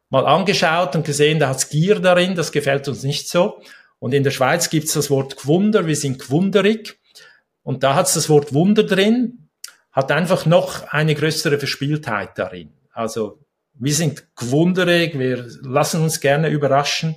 [0.09, 3.61] mal angeschaut und gesehen, da hat's Gier darin, das gefällt uns nicht so.
[3.99, 6.99] Und in der Schweiz gibt's das Wort Gwunder, wir sind gwunderig.
[7.63, 9.49] Und da hat's das Wort Wunder drin,
[9.91, 12.71] hat einfach noch eine größere Verspieltheit darin.
[12.93, 13.39] Also
[13.73, 17.15] wir sind gwunderig, wir lassen uns gerne überraschen.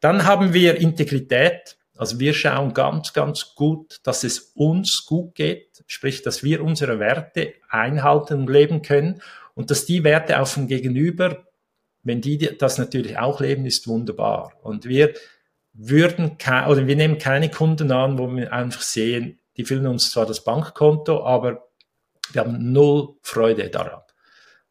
[0.00, 1.76] Dann haben wir Integrität.
[2.02, 6.98] Also wir schauen ganz, ganz gut, dass es uns gut geht, sprich, dass wir unsere
[6.98, 9.22] Werte einhalten und leben können
[9.54, 11.44] und dass die Werte auf dem Gegenüber
[12.02, 14.52] wenn die das natürlich auch leben, ist wunderbar.
[14.62, 15.14] Und wir
[15.72, 16.36] würden,
[16.68, 20.44] oder wir nehmen keine Kunden an, wo wir einfach sehen, die füllen uns zwar das
[20.44, 21.68] Bankkonto, aber
[22.32, 24.00] wir haben null Freude daran.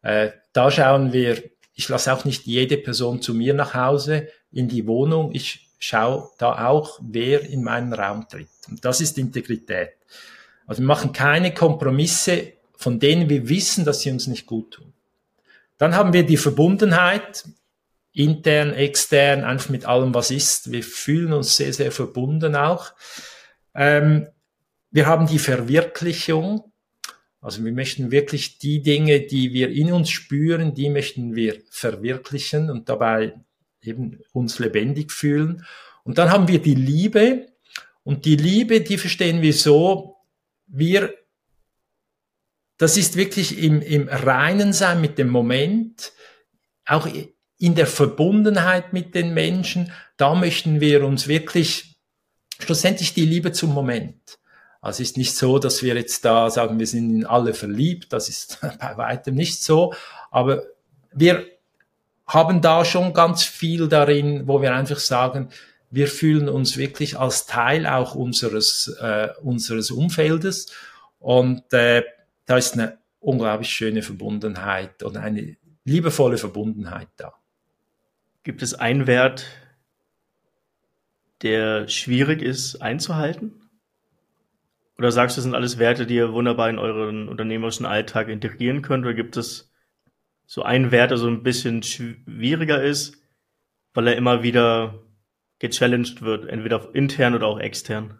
[0.02, 1.42] Äh, da schauen wir,
[1.74, 5.32] ich lasse auch nicht jede Person zu mir nach Hause in die Wohnung.
[5.34, 8.50] Ich schaue da auch, wer in meinen Raum tritt.
[8.70, 9.90] Und das ist Integrität.
[10.68, 14.94] Also wir machen keine Kompromisse, von denen wir wissen, dass sie uns nicht gut tun.
[15.78, 17.46] Dann haben wir die Verbundenheit,
[18.14, 20.72] intern, extern, einfach mit allem, was ist.
[20.72, 22.94] Wir fühlen uns sehr, sehr verbunden auch.
[23.74, 24.28] Ähm,
[24.92, 26.72] wir haben die Verwirklichung.
[27.40, 32.70] Also wir möchten wirklich die Dinge, die wir in uns spüren, die möchten wir verwirklichen
[32.70, 33.34] und dabei
[33.84, 35.66] eben uns lebendig fühlen.
[36.04, 37.48] Und dann haben wir die Liebe.
[38.04, 40.18] Und die Liebe, die verstehen wir so,
[40.68, 41.14] wir
[42.82, 46.14] das ist wirklich im, im reinen Sein mit dem Moment,
[46.88, 47.08] auch
[47.60, 52.00] in der Verbundenheit mit den Menschen, da möchten wir uns wirklich
[52.58, 54.40] schlussendlich die Liebe zum Moment.
[54.82, 58.30] Also ist nicht so, dass wir jetzt da sagen, wir sind in alle verliebt, das
[58.30, 59.94] ist bei weitem nicht so,
[60.32, 60.64] aber
[61.14, 61.46] wir
[62.34, 65.50] haben da schon ganz viel darin, wo wir einfach sagen,
[65.90, 70.72] wir fühlen uns wirklich als Teil auch unseres, äh, unseres Umfeldes
[71.20, 72.04] und äh,
[72.46, 77.34] da ist eine unglaublich schöne Verbundenheit und eine liebevolle Verbundenheit da.
[78.44, 79.46] Gibt es einen Wert,
[81.42, 83.70] der schwierig ist einzuhalten?
[84.98, 88.82] Oder sagst du, das sind alles Werte, die ihr wunderbar in euren unternehmerischen Alltag integrieren
[88.82, 89.04] könnt?
[89.06, 89.71] Oder gibt es
[90.52, 93.16] so einen Wert, der so ein bisschen schwieriger ist,
[93.94, 95.02] weil er immer wieder
[95.60, 98.20] gechallenged wird, entweder intern oder auch extern?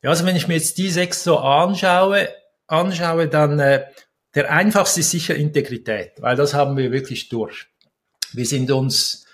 [0.00, 2.30] Ja, also wenn ich mir jetzt die sechs so anschaue,
[2.66, 3.84] anschaue, dann äh,
[4.34, 7.66] der einfachste ist sicher Integrität, weil das haben wir wirklich durch.
[8.32, 9.26] Wir sind uns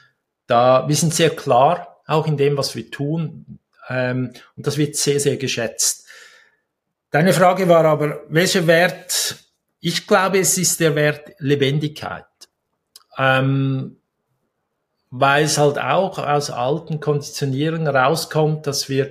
[0.48, 4.96] da, wir sind sehr klar, auch in dem, was wir tun, ähm, und das wird
[4.96, 6.08] sehr, sehr geschätzt.
[7.12, 9.43] Deine Frage war aber, welcher Wert?
[9.86, 12.24] Ich glaube, es ist der Wert Lebendigkeit.
[13.18, 13.98] Ähm,
[15.10, 19.10] weil es halt auch aus alten Konditionierungen rauskommt, dass wir,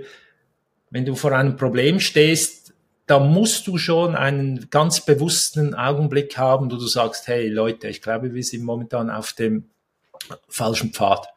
[0.90, 2.74] wenn du vor einem Problem stehst,
[3.06, 8.02] da musst du schon einen ganz bewussten Augenblick haben, wo du sagst, hey Leute, ich
[8.02, 9.70] glaube, wir sind momentan auf dem
[10.48, 11.28] falschen Pfad.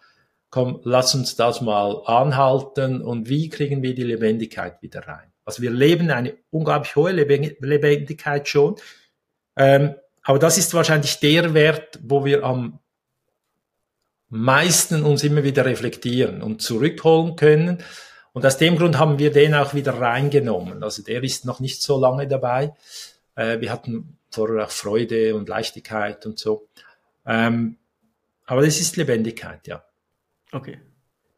[0.48, 5.30] Komm, lass uns das mal anhalten und wie kriegen wir die Lebendigkeit wieder rein?
[5.44, 8.76] Also wir leben eine unglaublich hohe Lebendigkeit schon,
[9.56, 12.80] ähm, aber das ist wahrscheinlich der Wert, wo wir am
[14.28, 17.82] meisten uns immer wieder reflektieren und zurückholen können.
[18.32, 20.82] Und aus dem Grund haben wir den auch wieder reingenommen.
[20.82, 22.74] Also der ist noch nicht so lange dabei.
[23.34, 26.68] Äh, wir hatten vorher auch Freude und Leichtigkeit und so.
[27.24, 27.78] Ähm,
[28.44, 29.84] aber das ist Lebendigkeit, ja.
[30.52, 30.78] Okay.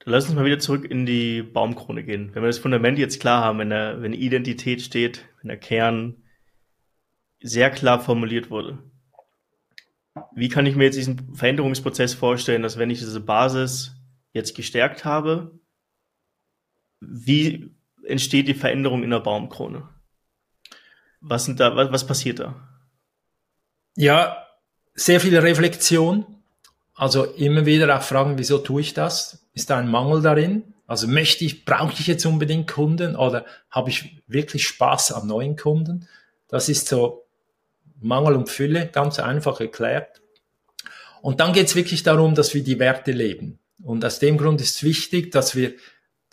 [0.00, 2.30] Dann lass uns mal wieder zurück in die Baumkrone gehen.
[2.34, 6.22] Wenn wir das Fundament jetzt klar haben, wenn, der, wenn Identität steht, wenn der Kern
[7.40, 8.78] sehr klar formuliert wurde,
[10.34, 13.94] wie kann ich mir jetzt diesen Veränderungsprozess vorstellen, dass wenn ich diese Basis
[14.32, 15.58] jetzt gestärkt habe,
[17.00, 17.74] wie
[18.04, 19.88] entsteht die Veränderung in der Baumkrone?
[21.20, 22.54] Was sind da, was, was passiert da?
[23.96, 24.46] Ja,
[24.94, 26.26] sehr viel Reflexion.
[26.94, 29.46] Also immer wieder auch fragen, wieso tue ich das?
[29.52, 30.74] Ist da ein Mangel darin?
[30.86, 35.56] Also möchte ich, brauche ich jetzt unbedingt Kunden oder habe ich wirklich Spaß an neuen
[35.56, 36.08] Kunden?
[36.48, 37.27] Das ist so
[38.00, 40.20] Mangel und Fülle, ganz einfach erklärt.
[41.20, 43.58] Und dann geht es wirklich darum, dass wir die Werte leben.
[43.82, 45.74] Und aus dem Grund ist es wichtig, dass wir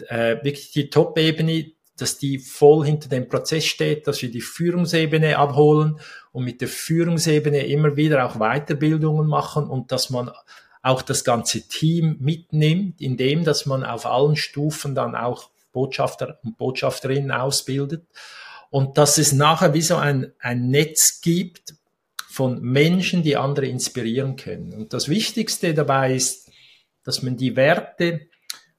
[0.07, 5.37] äh, wirklich die Top-Ebene, dass die voll hinter dem Prozess steht, dass wir die Führungsebene
[5.37, 5.99] abholen
[6.31, 10.31] und mit der Führungsebene immer wieder auch Weiterbildungen machen und dass man
[10.81, 16.57] auch das ganze Team mitnimmt, indem dass man auf allen Stufen dann auch Botschafter und
[16.57, 18.05] Botschafterinnen ausbildet
[18.69, 21.75] und dass es nachher wie so ein, ein Netz gibt
[22.29, 24.73] von Menschen, die andere inspirieren können.
[24.73, 26.51] Und das Wichtigste dabei ist,
[27.03, 28.27] dass man die Werte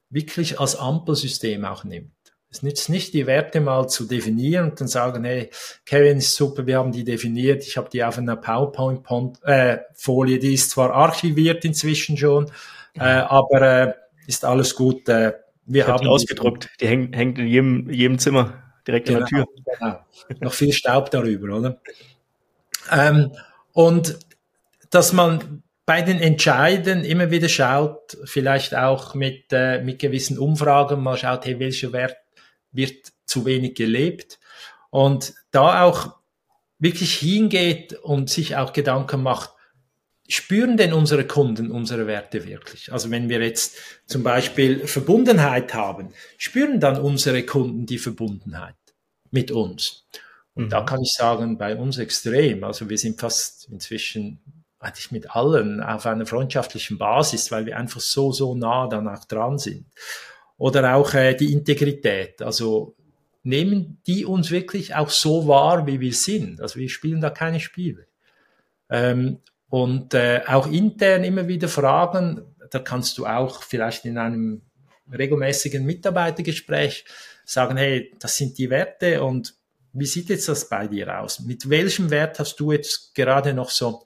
[0.09, 2.11] wirklich als Ampelsystem auch nimmt.
[2.49, 5.49] Es nützt nicht, die Werte mal zu definieren und dann sagen, hey,
[5.85, 10.53] Kevin ist super, wir haben die definiert, ich habe die auf einer PowerPoint-Folie, äh, die
[10.53, 12.51] ist zwar archiviert inzwischen schon,
[12.93, 13.93] äh, aber äh,
[14.27, 15.09] ist alles gut.
[15.09, 15.33] Äh,
[15.65, 19.25] wir ich haben die ausgedruckt, die hängt, hängt in jedem, jedem Zimmer direkt genau, an
[19.31, 19.47] der Tür.
[19.79, 20.45] Genau.
[20.45, 21.81] Noch viel Staub darüber, oder?
[22.91, 23.31] Ähm,
[23.73, 24.17] und
[24.89, 31.01] dass man bei den Entscheiden immer wieder schaut, vielleicht auch mit, äh, mit gewissen Umfragen
[31.01, 32.17] mal schaut, hey, welcher Wert
[32.71, 34.39] wird zu wenig gelebt?
[34.89, 36.17] Und da auch
[36.79, 39.51] wirklich hingeht und sich auch Gedanken macht,
[40.27, 42.91] spüren denn unsere Kunden unsere Werte wirklich?
[42.91, 48.75] Also wenn wir jetzt zum Beispiel Verbundenheit haben, spüren dann unsere Kunden die Verbundenheit?
[49.31, 50.05] mit uns.
[50.53, 50.69] Und mhm.
[50.69, 52.63] da kann ich sagen, bei uns extrem.
[52.63, 54.39] Also wir sind fast inzwischen
[54.79, 59.57] eigentlich mit allen auf einer freundschaftlichen Basis, weil wir einfach so, so nah danach dran
[59.57, 59.85] sind.
[60.57, 62.41] Oder auch äh, die Integrität.
[62.41, 62.95] Also
[63.43, 66.61] nehmen die uns wirklich auch so wahr, wie wir sind.
[66.61, 68.07] Also wir spielen da keine Spiele.
[68.89, 74.61] Ähm, und äh, auch intern immer wieder fragen, da kannst du auch vielleicht in einem
[75.11, 77.05] regelmäßigen Mitarbeitergespräch
[77.45, 79.55] sagen, hey, das sind die Werte und
[79.93, 81.39] wie sieht jetzt das bei dir aus?
[81.39, 84.05] Mit welchem Wert hast du jetzt gerade noch so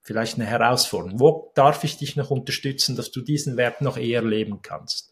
[0.00, 1.20] vielleicht eine Herausforderung?
[1.20, 5.10] Wo darf ich dich noch unterstützen, dass du diesen Wert noch eher leben kannst?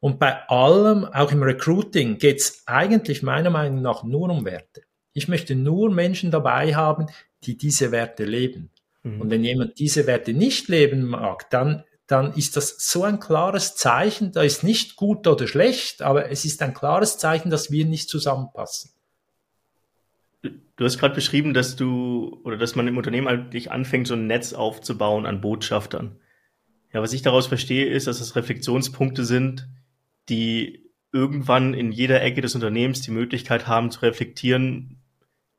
[0.00, 4.82] Und bei allem, auch im Recruiting, geht es eigentlich meiner Meinung nach nur um Werte.
[5.12, 7.06] Ich möchte nur Menschen dabei haben,
[7.44, 8.70] die diese Werte leben.
[9.06, 9.20] Mhm.
[9.20, 13.74] Und wenn jemand diese Werte nicht leben mag, dann dann ist das so ein klares
[13.74, 17.84] Zeichen, da ist nicht gut oder schlecht, aber es ist ein klares Zeichen, dass wir
[17.84, 18.92] nicht zusammenpassen.
[20.42, 24.28] Du hast gerade beschrieben, dass du oder dass man im Unternehmen eigentlich anfängt, so ein
[24.28, 26.20] Netz aufzubauen an Botschaftern.
[26.92, 29.68] Ja, was ich daraus verstehe, ist, dass es Reflexionspunkte sind,
[30.28, 35.00] die irgendwann in jeder Ecke des Unternehmens die Möglichkeit haben zu reflektieren,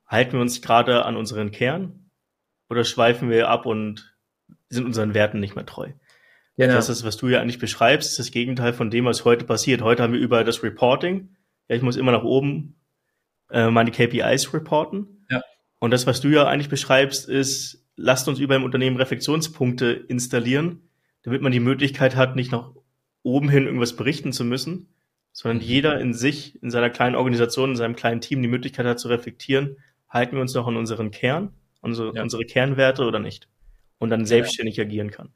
[0.05, 2.06] halten wir uns gerade an unseren Kern
[2.69, 4.15] oder schweifen wir ab und
[4.69, 5.91] sind unseren Werten nicht mehr treu?
[6.58, 6.73] Genau.
[6.73, 9.82] Das ist, was du ja eigentlich beschreibst, ist das Gegenteil von dem, was heute passiert.
[9.82, 11.36] Heute haben wir über das Reporting.
[11.69, 12.75] Ja, ich muss immer nach oben
[13.51, 15.25] äh, meine KPIs reporten.
[15.30, 15.41] Ja.
[15.80, 20.89] Und das, was du ja eigentlich beschreibst, ist, lasst uns über im Unternehmen Reflexionspunkte installieren,
[21.21, 22.71] damit man die Möglichkeit hat, nicht nach
[23.21, 24.93] oben hin irgendwas berichten zu müssen,
[25.34, 25.69] sondern mhm.
[25.69, 29.10] jeder in sich, in seiner kleinen Organisation, in seinem kleinen Team die Möglichkeit hat zu
[29.10, 29.77] reflektieren,
[30.10, 32.21] halten wir uns noch an unseren Kern, unsere, ja.
[32.21, 33.47] unsere Kernwerte oder nicht?
[33.99, 34.83] Und dann selbstständig ja.
[34.83, 35.29] agieren kann.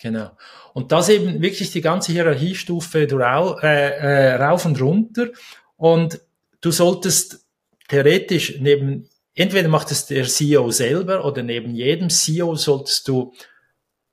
[0.00, 0.30] Genau.
[0.74, 5.28] Und das eben wirklich die ganze Hierarchiestufe rau, äh, äh, rauf und runter.
[5.76, 6.20] Und
[6.60, 7.46] du solltest
[7.88, 13.32] theoretisch neben, entweder macht es der CEO selber oder neben jedem CEO solltest du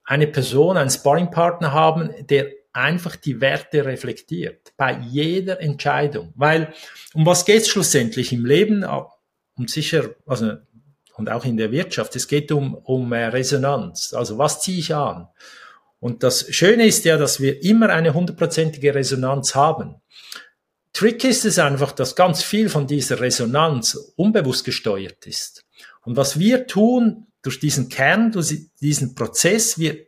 [0.04, 6.34] eine Person, einen Sparringpartner haben, der einfach die Werte reflektiert bei jeder Entscheidung.
[6.36, 6.74] Weil
[7.14, 8.86] um was geht es schlussendlich im Leben?
[9.56, 10.54] Um sicher, also
[11.16, 12.16] und auch in der Wirtschaft.
[12.16, 14.14] Es geht um, um äh, Resonanz.
[14.14, 15.28] Also was ziehe ich an?
[16.00, 19.96] Und das Schöne ist ja, dass wir immer eine hundertprozentige Resonanz haben.
[20.94, 25.64] Trick ist es einfach, dass ganz viel von dieser Resonanz unbewusst gesteuert ist.
[26.04, 30.08] Und was wir tun durch diesen Kern, durch diesen Prozess, wir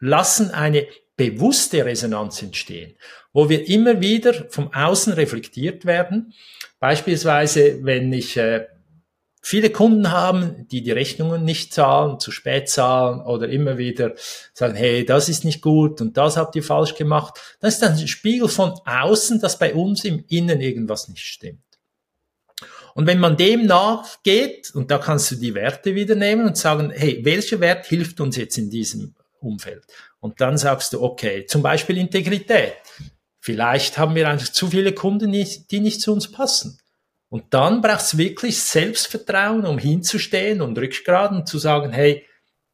[0.00, 2.96] lassen eine bewusste Resonanz entstehen,
[3.32, 6.32] wo wir immer wieder vom Außen reflektiert werden.
[6.80, 8.66] Beispielsweise, wenn ich äh,
[9.42, 14.12] viele Kunden haben, die die Rechnungen nicht zahlen, zu spät zahlen oder immer wieder
[14.54, 17.34] sagen, hey, das ist nicht gut und das habt ihr falsch gemacht.
[17.60, 21.58] Das ist ein Spiegel von außen, dass bei uns im Innen irgendwas nicht stimmt.
[22.94, 26.92] Und wenn man dem nachgeht, und da kannst du die Werte wieder nehmen und sagen,
[26.94, 29.84] hey, welcher Wert hilft uns jetzt in diesem Umfeld?
[30.20, 32.74] Und dann sagst du, okay, zum Beispiel Integrität.
[33.40, 36.78] Vielleicht haben wir einfach zu viele Kunden, die nicht zu uns passen.
[37.32, 42.26] Und dann braucht es wirklich Selbstvertrauen, um hinzustehen und Rückgrat und zu sagen, hey,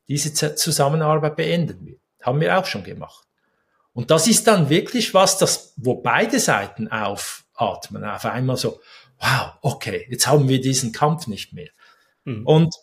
[0.08, 1.94] diese Zusammenarbeit beenden wir.
[2.20, 3.24] Haben wir auch schon gemacht.
[3.92, 8.02] Und das ist dann wirklich was, das, wo beide Seiten aufatmen.
[8.02, 8.80] Auf einmal so,
[9.20, 11.70] wow, okay, jetzt haben wir diesen Kampf nicht mehr.
[12.24, 12.44] Mhm.
[12.44, 12.74] Und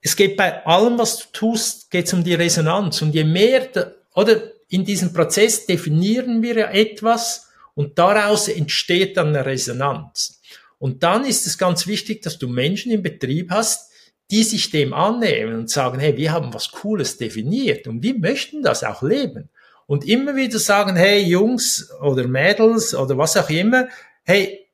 [0.00, 3.02] es geht bei allem, was du tust, geht es um die Resonanz.
[3.02, 3.68] Und je mehr,
[4.14, 10.35] oder in diesem Prozess definieren wir ja etwas und daraus entsteht dann eine Resonanz.
[10.78, 13.90] Und dann ist es ganz wichtig, dass du Menschen im Betrieb hast,
[14.30, 18.62] die sich dem annehmen und sagen, hey, wir haben was Cooles definiert und wir möchten
[18.62, 19.50] das auch leben.
[19.86, 23.88] Und immer wieder sagen, hey, Jungs oder Mädels oder was auch immer,
[24.24, 24.68] hey,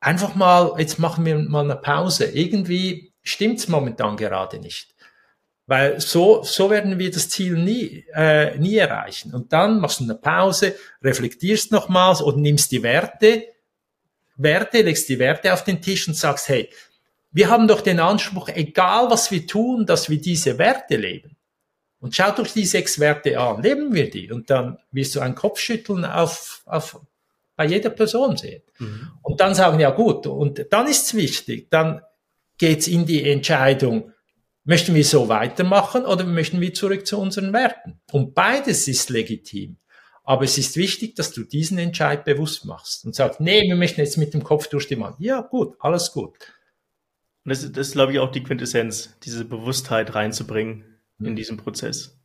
[0.00, 2.26] einfach mal, jetzt machen wir mal eine Pause.
[2.26, 4.94] Irgendwie stimmt's momentan gerade nicht.
[5.66, 9.34] Weil so, so werden wir das Ziel nie, äh, nie erreichen.
[9.34, 13.44] Und dann machst du eine Pause, reflektierst nochmals und nimmst die Werte,
[14.38, 16.70] Werte, legst die Werte auf den Tisch und sagst, hey,
[17.30, 21.36] wir haben doch den Anspruch, egal was wir tun, dass wir diese Werte leben.
[22.00, 24.30] Und schau doch die sechs Werte an, leben wir die?
[24.30, 27.00] Und dann wirst du ein Kopfschütteln auf, auf,
[27.56, 28.62] bei jeder Person sehen.
[28.78, 29.10] Mhm.
[29.22, 32.00] Und dann sagen, ja gut, und dann ist's wichtig, dann
[32.56, 34.12] geht's in die Entscheidung,
[34.64, 38.00] möchten wir so weitermachen oder möchten wir zurück zu unseren Werten?
[38.12, 39.76] Und beides ist legitim.
[40.28, 44.02] Aber es ist wichtig, dass du diesen Entscheid bewusst machst und sagst, nee, wir möchten
[44.02, 45.16] jetzt mit dem Kopf durch die Wand.
[45.20, 46.34] Ja, gut, alles gut.
[47.44, 50.84] Und das, das ist, glaube ich, auch die Quintessenz, diese Bewusstheit reinzubringen
[51.16, 51.28] mhm.
[51.28, 52.20] in diesen Prozess.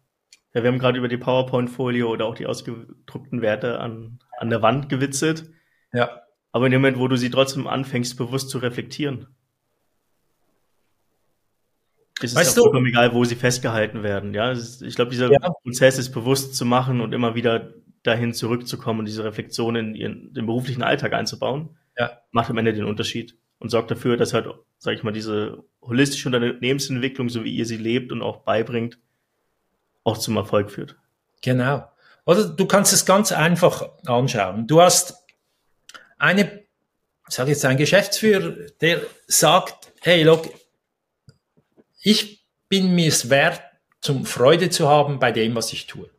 [0.53, 4.61] Ja, wir haben gerade über die PowerPoint-Folie oder auch die ausgedruckten Werte an, an der
[4.61, 5.49] Wand gewitzelt.
[5.93, 6.23] Ja.
[6.51, 9.27] Aber in dem Moment, wo du sie trotzdem anfängst, bewusst zu reflektieren,
[12.21, 14.33] ist es auch vollkommen egal, wo sie festgehalten werden.
[14.33, 15.39] Ja, ist, ich glaube, dieser ja.
[15.39, 20.33] Prozess ist bewusst zu machen und immer wieder dahin zurückzukommen und diese Reflexion in ihren,
[20.33, 22.21] den beruflichen Alltag einzubauen, ja.
[22.31, 26.27] macht am Ende den Unterschied und sorgt dafür, dass halt, sage ich mal, diese holistische
[26.27, 28.99] Unternehmensentwicklung, so wie ihr sie lebt und auch beibringt,
[30.03, 30.97] auch zum Erfolg führt.
[31.41, 31.89] Genau.
[32.25, 34.67] Oder du kannst es ganz einfach anschauen.
[34.67, 35.15] Du hast
[36.17, 36.63] eine,
[37.27, 40.49] ich sage jetzt ein Geschäftsführer, der sagt, hey, look,
[42.01, 43.61] ich bin mir es wert,
[44.01, 46.09] zum Freude zu haben bei dem, was ich tue.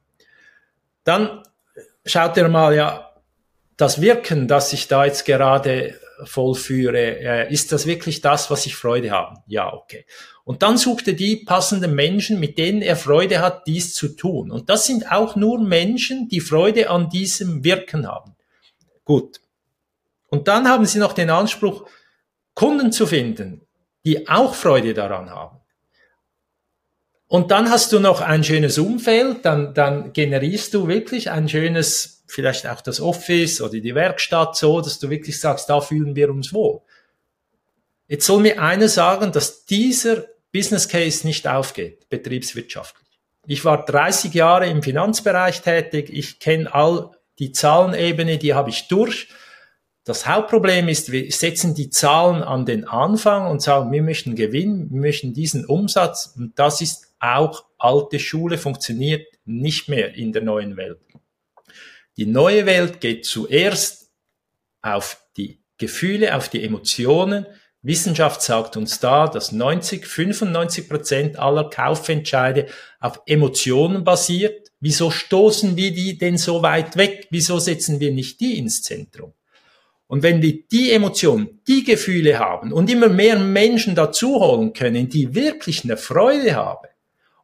[1.05, 1.43] Dann
[2.05, 3.11] schaut er mal, ja,
[3.77, 8.77] das Wirken, das ich da jetzt gerade vollführe, äh, ist das wirklich das, was ich
[8.77, 9.41] Freude habe?
[9.47, 10.07] Ja, okay.
[10.45, 14.51] Und dann sucht er die passenden Menschen, mit denen er Freude hat, dies zu tun.
[14.51, 18.37] Und das sind auch nur Menschen, die Freude an diesem Wirken haben.
[19.05, 19.41] Gut.
[20.29, 21.89] Und dann haben sie noch den Anspruch,
[22.55, 23.63] Kunden zu finden,
[24.05, 25.59] die auch Freude daran haben.
[27.29, 32.23] Und dann hast du noch ein schönes Umfeld, dann, dann generierst du wirklich ein schönes,
[32.27, 36.31] vielleicht auch das Office oder die Werkstatt so, dass du wirklich sagst, da fühlen wir
[36.31, 36.81] uns wohl.
[38.09, 43.05] Jetzt soll mir einer sagen, dass dieser Business Case nicht aufgeht, betriebswirtschaftlich.
[43.47, 48.89] Ich war 30 Jahre im Finanzbereich tätig, ich kenne all die Zahlenebene, die habe ich
[48.89, 49.29] durch.
[50.05, 54.91] Das Hauptproblem ist, wir setzen die Zahlen an den Anfang und sagen, wir möchten gewinnen,
[54.91, 60.43] wir möchten diesen Umsatz und das ist auch alte Schule funktioniert nicht mehr in der
[60.43, 61.01] neuen Welt.
[62.17, 64.11] Die neue Welt geht zuerst
[64.83, 67.47] auf die Gefühle, auf die Emotionen.
[67.83, 72.67] Wissenschaft sagt uns da, dass 90, 95 Prozent aller Kaufentscheide
[73.01, 74.71] auf Emotionen basiert.
[74.81, 77.27] Wieso stoßen wir die denn so weit weg?
[77.31, 79.33] Wieso setzen wir nicht die ins Zentrum?
[80.07, 85.09] Und wenn wir die Emotionen, die Gefühle haben und immer mehr Menschen dazu holen können,
[85.09, 86.87] die wirklich eine Freude haben,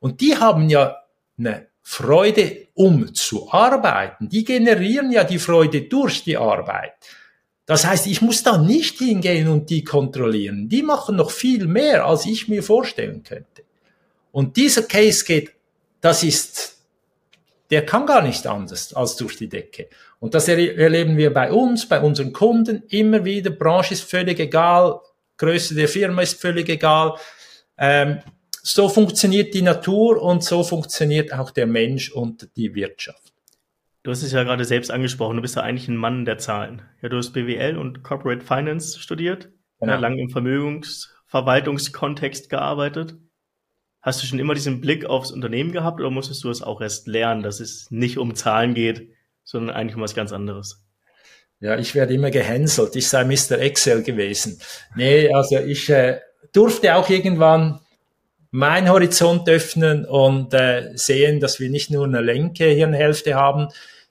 [0.00, 0.96] und die haben ja
[1.38, 6.94] eine Freude, um zu arbeiten, die generieren ja die Freude durch die Arbeit.
[7.66, 10.68] Das heißt, ich muss da nicht hingehen und die kontrollieren.
[10.68, 13.62] Die machen noch viel mehr, als ich mir vorstellen könnte.
[14.32, 15.52] Und dieser Case geht,
[16.00, 16.78] das ist,
[17.70, 19.88] der kann gar nicht anders als durch die Decke.
[20.18, 23.50] Und das erleben wir bei uns, bei unseren Kunden immer wieder.
[23.50, 25.00] Branche ist völlig egal,
[25.36, 27.16] Größe der Firma ist völlig egal.
[27.78, 28.20] Ähm,
[28.62, 33.32] so funktioniert die Natur und so funktioniert auch der Mensch und die Wirtschaft.
[34.02, 36.80] Du hast es ja gerade selbst angesprochen, du bist ja eigentlich ein Mann der Zahlen.
[37.02, 39.92] Ja, du hast BWL und Corporate Finance studiert, genau.
[39.92, 43.16] ja, lang im Vermögensverwaltungskontext gearbeitet.
[44.00, 47.06] Hast du schon immer diesen Blick aufs Unternehmen gehabt oder musstest du es auch erst
[47.06, 49.10] lernen, dass es nicht um Zahlen geht,
[49.44, 50.86] sondern eigentlich um was ganz anderes.
[51.60, 52.96] Ja, ich werde immer gehänselt.
[52.96, 53.58] Ich sei Mr.
[53.58, 54.58] Excel gewesen.
[54.96, 56.20] Nee, also ich äh,
[56.52, 57.80] durfte auch irgendwann
[58.50, 63.68] meinen Horizont öffnen und äh, sehen, dass wir nicht nur eine Lenke Hirnhälfte haben,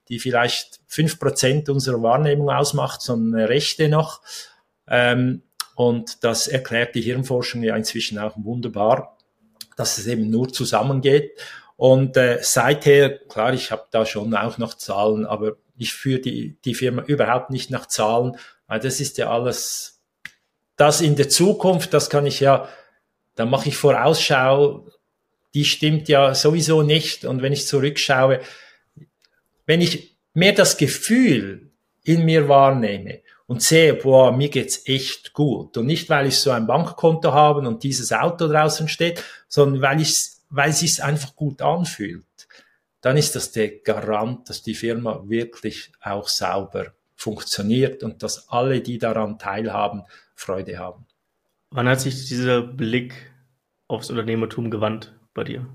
[0.07, 4.21] die vielleicht fünf Prozent unserer Wahrnehmung ausmacht, sondern eine rechte noch.
[4.87, 5.43] Ähm,
[5.75, 9.17] und das erklärt die Hirnforschung ja inzwischen auch wunderbar,
[9.77, 11.39] dass es eben nur zusammengeht.
[11.77, 16.57] Und äh, seither, klar, ich habe da schon auch noch Zahlen, aber ich führe die,
[16.65, 18.35] die Firma überhaupt nicht nach Zahlen,
[18.67, 20.01] weil das ist ja alles,
[20.75, 22.67] das in der Zukunft, das kann ich ja,
[23.39, 24.85] da mache ich Vorausschau,
[25.53, 27.23] die stimmt ja sowieso nicht.
[27.23, 28.41] Und wenn ich zurückschaue,
[29.65, 31.71] wenn ich mehr das Gefühl
[32.03, 35.77] in mir wahrnehme und sehe, boah, mir geht's echt gut.
[35.77, 40.01] Und nicht, weil ich so ein Bankkonto habe und dieses Auto draußen steht, sondern weil
[40.01, 42.25] ich weil es sich einfach gut anfühlt,
[42.99, 48.81] dann ist das der Garant, dass die Firma wirklich auch sauber funktioniert und dass alle,
[48.81, 50.03] die daran teilhaben,
[50.35, 51.05] Freude haben.
[51.71, 53.13] Wann hat sich dieser Blick
[53.87, 55.67] aufs Unternehmertum gewandt bei dir?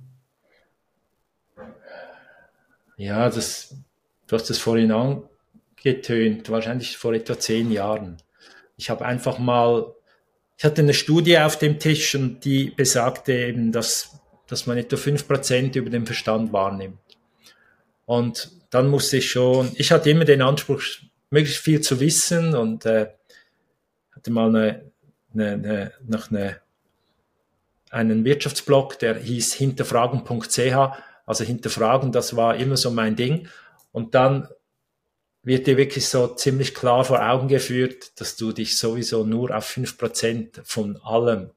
[2.96, 3.76] Ja, das,
[4.26, 8.16] du hast es vorhin angetönt, wahrscheinlich vor etwa zehn Jahren.
[8.76, 9.92] Ich habe einfach mal,
[10.56, 14.96] ich hatte eine Studie auf dem Tisch und die besagte eben, dass dass man etwa
[14.96, 16.98] fünf Prozent über den Verstand wahrnimmt.
[18.06, 20.82] Und dann musste ich schon, ich hatte immer den Anspruch,
[21.30, 23.08] möglichst viel zu wissen und äh,
[24.14, 24.92] hatte mal eine,
[25.34, 26.60] eine, eine, noch eine,
[27.90, 33.48] einen Wirtschaftsblog, der hieß hinterfragen.ch, also hinterfragen, das war immer so mein Ding.
[33.92, 34.48] Und dann
[35.42, 39.66] wird dir wirklich so ziemlich klar vor Augen geführt, dass du dich sowieso nur auf
[39.66, 41.50] fünf Prozent von allem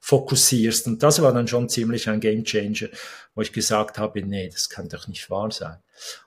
[0.00, 0.86] fokussierst.
[0.86, 2.88] Und das war dann schon ziemlich ein Game Changer,
[3.34, 5.78] wo ich gesagt habe, nee, das kann doch nicht wahr sein.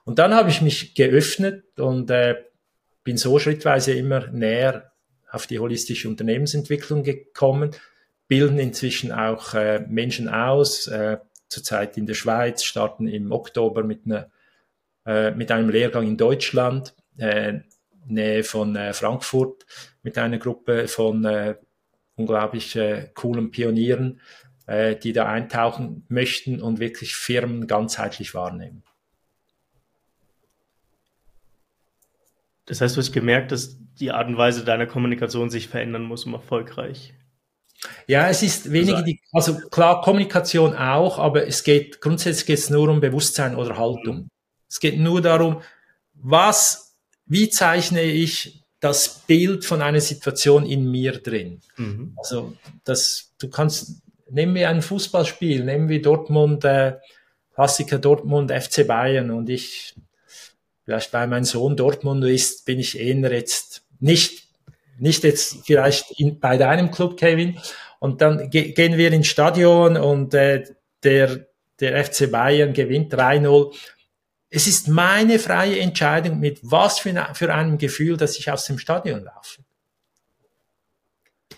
[0.04, 2.36] Und dann habe ich mich geöffnet und äh,
[3.04, 4.87] bin so schrittweise immer näher
[5.30, 7.72] auf die holistische Unternehmensentwicklung gekommen,
[8.28, 11.18] bilden inzwischen auch äh, Menschen aus, äh,
[11.48, 14.30] zurzeit in der Schweiz, starten im Oktober mit, einer,
[15.06, 17.60] äh, mit einem Lehrgang in Deutschland, äh,
[18.06, 19.66] Nähe von äh, Frankfurt,
[20.02, 21.56] mit einer Gruppe von äh,
[22.16, 24.20] unglaublich äh, coolen Pionieren,
[24.66, 28.82] äh, die da eintauchen möchten und wirklich Firmen ganzheitlich wahrnehmen.
[32.68, 36.26] Das heißt, du hast gemerkt, dass die Art und Weise deiner Kommunikation sich verändern muss,
[36.26, 37.14] um erfolgreich.
[38.06, 42.70] Ja, es ist weniger die, also klar, Kommunikation auch, aber es geht, grundsätzlich geht es
[42.70, 44.16] nur um Bewusstsein oder Haltung.
[44.16, 44.30] Mhm.
[44.68, 45.62] Es geht nur darum,
[46.12, 51.60] was, wie zeichne ich das Bild von einer Situation in mir drin.
[51.76, 52.14] Mhm.
[52.16, 52.54] Also
[52.84, 56.96] das, du kannst, nehmen wir ein Fußballspiel, nehmen wir Dortmund, äh,
[57.54, 59.94] Klassiker Dortmund, FC Bayern und ich,
[60.88, 64.44] vielleicht bei meinem Sohn Dortmund ist, bin ich eher jetzt nicht,
[64.98, 67.58] nicht jetzt vielleicht in, bei deinem Club, Kevin.
[67.98, 70.64] Und dann ge gehen wir ins Stadion und äh,
[71.02, 71.46] der,
[71.78, 73.74] der FC Bayern gewinnt 3-0
[74.48, 78.78] es ist meine freie Entscheidung, mit was für, für einem Gefühl, dass ich aus dem
[78.78, 79.60] Stadion laufe.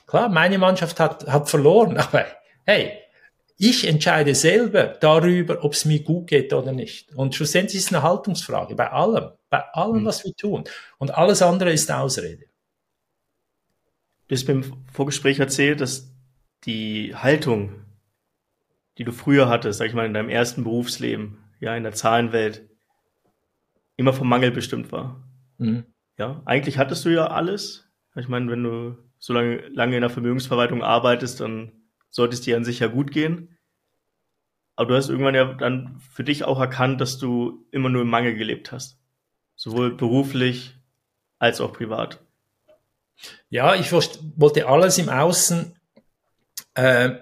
[0.09, 2.26] Klar, meine Mannschaft hat, hat verloren, aber
[2.66, 2.99] hey,
[3.62, 7.14] ich entscheide selber darüber, ob es mir gut geht oder nicht.
[7.14, 10.06] Und schlussendlich ist es eine Haltungsfrage bei allem, bei allem, mhm.
[10.06, 10.64] was wir tun.
[10.96, 12.46] Und alles andere ist Ausrede.
[14.28, 16.11] Du hast beim Vorgespräch erzählt, dass
[16.64, 17.84] die Haltung,
[18.96, 22.66] die du früher hattest, sag ich mal, in deinem ersten Berufsleben, ja, in der Zahlenwelt,
[23.96, 25.22] immer vom Mangel bestimmt war.
[25.58, 25.84] Mhm.
[26.16, 27.90] Ja, eigentlich hattest du ja alles.
[28.16, 31.72] Ich meine, wenn du so lange, lange in der Vermögensverwaltung arbeitest, dann
[32.11, 33.56] sollte es dir an sich ja gut gehen.
[34.76, 38.11] Aber du hast irgendwann ja dann für dich auch erkannt, dass du immer nur im
[38.11, 38.98] Mangel gelebt hast.
[39.54, 40.74] Sowohl beruflich
[41.38, 42.20] als auch privat.
[43.50, 45.76] Ja, ich wollte alles im Außen
[46.74, 47.16] äh,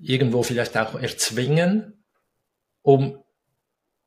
[0.00, 2.04] irgendwo vielleicht auch erzwingen,
[2.82, 3.22] um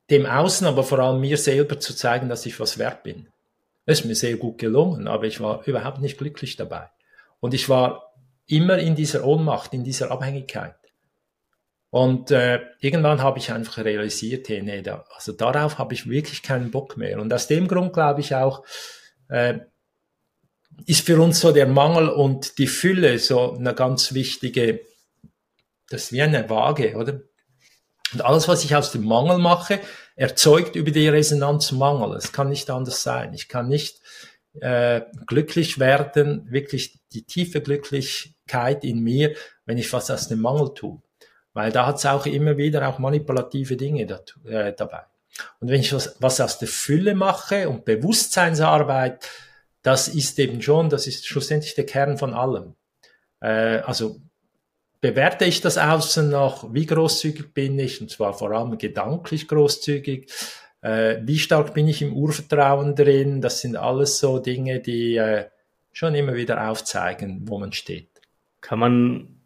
[0.09, 3.27] dem Außen, aber vor allem mir selber zu zeigen, dass ich was wert bin.
[3.85, 6.89] Das ist mir sehr gut gelungen, aber ich war überhaupt nicht glücklich dabei.
[7.39, 8.08] Und ich war
[8.49, 10.75] immer in dieser Ohnmacht, in dieser Abhängigkeit.
[11.91, 16.43] Und äh, irgendwann habe ich einfach realisiert, hey, nee, da, also darauf habe ich wirklich
[16.43, 17.19] keinen Bock mehr.
[17.19, 18.63] Und aus dem Grund glaube ich auch,
[19.27, 19.59] äh,
[20.85, 24.81] ist für uns so der Mangel und die Fülle so eine ganz wichtige,
[25.89, 27.21] das ist wie eine Waage, oder?
[28.13, 29.79] Und alles, was ich aus dem Mangel mache,
[30.15, 32.15] erzeugt über die Resonanz Mangel.
[32.15, 33.33] Es kann nicht anders sein.
[33.33, 34.01] Ich kann nicht
[34.61, 37.61] äh, glücklich werden, wirklich die tiefe
[38.49, 39.35] Glücklichkeit in mir,
[39.65, 41.01] wenn ich was aus dem Mangel tue.
[41.53, 45.03] Weil da hat es auch immer wieder auch manipulative Dinge dat, äh, dabei.
[45.59, 49.27] Und wenn ich was, was aus der Fülle mache und Bewusstseinsarbeit,
[49.81, 52.75] das ist eben schon, das ist schlussendlich der Kern von allem.
[53.41, 54.19] Äh, also
[55.01, 60.29] bewerte ich das Außen noch, wie großzügig bin ich, und zwar vor allem gedanklich großzügig,
[60.81, 65.45] äh, wie stark bin ich im Urvertrauen drin, das sind alles so Dinge, die äh,
[65.91, 68.08] schon immer wieder aufzeigen, wo man steht.
[68.61, 69.39] Kann man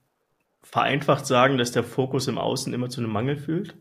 [0.61, 3.75] vereinfacht sagen, dass der Fokus im Außen immer zu einem Mangel führt?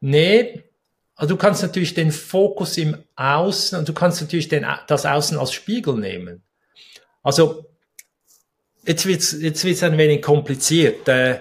[0.00, 0.62] Nee,
[1.14, 5.38] also du kannst natürlich den Fokus im Außen und du kannst natürlich den, das Außen
[5.38, 6.42] als Spiegel nehmen.
[7.22, 7.66] Also
[8.86, 11.08] jetzt wird's jetzt wird's ein wenig kompliziert.
[11.08, 11.40] Äh,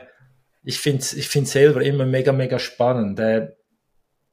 [0.64, 3.20] ich finde ich finde selber immer mega mega spannend.
[3.20, 3.50] Äh,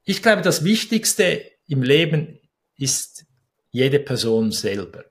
[0.05, 2.39] ich glaube, das Wichtigste im Leben
[2.77, 3.25] ist
[3.71, 5.05] jede Person selber.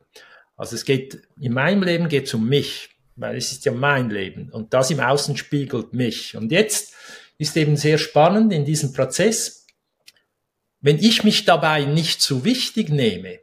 [0.63, 4.11] Also es geht in meinem Leben geht es um mich, weil es ist ja mein
[4.11, 6.37] Leben und das im Außen spiegelt mich.
[6.37, 6.95] Und jetzt
[7.37, 9.67] ist eben sehr spannend in diesem Prozess,
[10.81, 13.41] wenn ich mich dabei nicht zu wichtig nehme,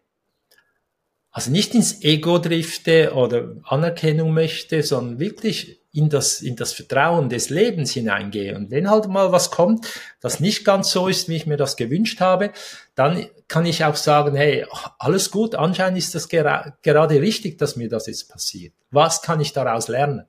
[1.30, 7.30] also nicht ins Ego drifte oder Anerkennung möchte, sondern wirklich in das, in das Vertrauen
[7.30, 8.56] des Lebens hineingehe.
[8.56, 9.88] Und wenn halt mal was kommt,
[10.20, 12.52] das nicht ganz so ist, wie ich mir das gewünscht habe,
[12.96, 14.66] dann kann ich auch sagen, hey,
[15.00, 18.74] alles gut, anscheinend ist das gera gerade richtig, dass mir das jetzt passiert.
[18.92, 20.26] Was kann ich daraus lernen?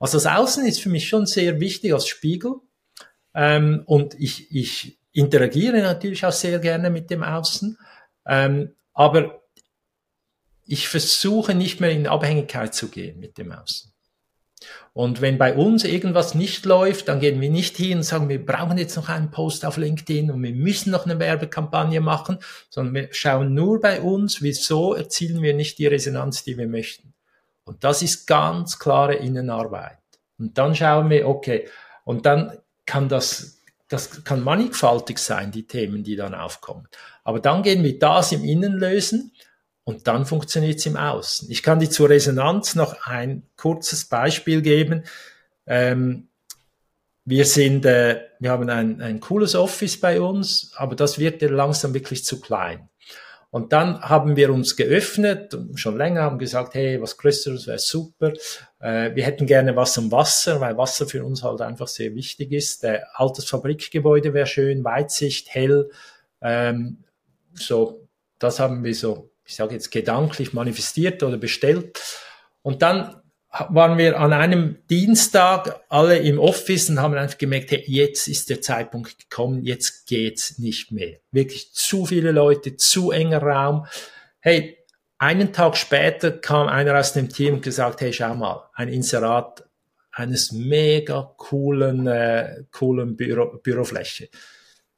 [0.00, 2.54] Also das Außen ist für mich schon sehr wichtig als Spiegel.
[3.34, 7.78] Ähm, und ich, ich interagiere natürlich auch sehr gerne mit dem Außen.
[8.26, 9.42] Ähm, aber
[10.64, 13.91] ich versuche nicht mehr in Abhängigkeit zu gehen mit dem Außen.
[14.92, 18.44] Und wenn bei uns irgendwas nicht läuft, dann gehen wir nicht hin und sagen, wir
[18.44, 22.38] brauchen jetzt noch einen Post auf LinkedIn und wir müssen noch eine Werbekampagne machen,
[22.68, 27.14] sondern wir schauen nur bei uns, wieso erzielen wir nicht die Resonanz, die wir möchten.
[27.64, 29.98] Und das ist ganz klare Innenarbeit.
[30.38, 31.68] Und dann schauen wir, okay,
[32.04, 36.88] und dann kann das, das kann mannigfaltig sein, die Themen, die dann aufkommen.
[37.24, 39.32] Aber dann gehen wir das im Innen lösen
[39.84, 41.50] und dann funktioniert es im Außen.
[41.50, 45.04] Ich kann dir zur Resonanz noch ein kurzes Beispiel geben.
[45.66, 46.28] Ähm,
[47.24, 51.48] wir sind, äh, wir haben ein, ein cooles Office bei uns, aber das wird ja
[51.48, 52.88] langsam wirklich zu klein.
[53.50, 58.32] Und dann haben wir uns geöffnet, schon länger haben gesagt, hey, was Größeres wäre super.
[58.80, 62.52] Äh, wir hätten gerne was am Wasser, weil Wasser für uns halt einfach sehr wichtig
[62.52, 62.82] ist.
[62.82, 65.90] Der altes Fabrikgebäude wäre schön, Weitsicht, hell.
[66.40, 67.04] Ähm,
[67.52, 68.08] so,
[68.38, 72.00] das haben wir so ich sage jetzt gedanklich manifestiert oder bestellt.
[72.62, 77.84] Und dann waren wir an einem Dienstag alle im Office und haben einfach gemerkt, hey,
[77.86, 81.18] jetzt ist der Zeitpunkt gekommen, jetzt geht's nicht mehr.
[81.32, 83.86] Wirklich zu viele Leute, zu enger Raum.
[84.40, 84.78] Hey,
[85.18, 89.68] einen Tag später kam einer aus dem Team und gesagt, hey, schau mal, ein Inserat
[90.12, 94.30] eines mega coolen, äh, coolen Büro, Bürofläche.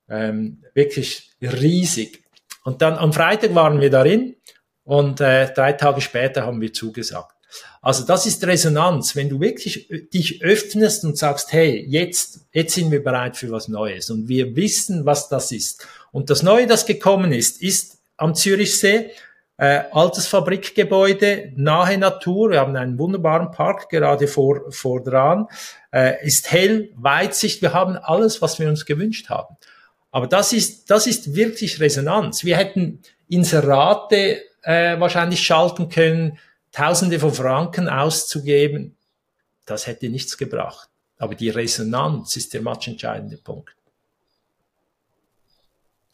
[0.09, 2.24] Ähm, wirklich riesig.
[2.65, 4.35] Und dann am Freitag waren wir darin
[4.85, 7.37] und äh, drei Tage später haben wir zugesagt.
[7.83, 12.91] Also das ist Resonanz, wenn du wirklich dich öffnest und sagst, hey, jetzt, jetzt sind
[12.91, 15.87] wir bereit für was Neues und wir wissen, was das ist.
[16.11, 19.11] Und das Neue, das gekommen ist, ist am Zürichsee,
[19.57, 25.47] äh, altes Fabrikgebäude, nahe Natur, wir haben einen wunderbaren Park gerade vor, vor dran,
[25.93, 29.57] äh, ist hell, Weitsicht, wir haben alles, was wir uns gewünscht haben.
[30.15, 32.45] Aber das ist, das ist wirklich Resonanz.
[32.45, 36.39] Wir hätten Inserate äh, wahrscheinlich schalten können,
[36.71, 38.97] Tausende von Franken auszugeben.
[39.67, 40.89] Das hätte nichts gebracht.
[41.19, 43.75] Aber die Resonanz ist der matchentscheidende Punkt.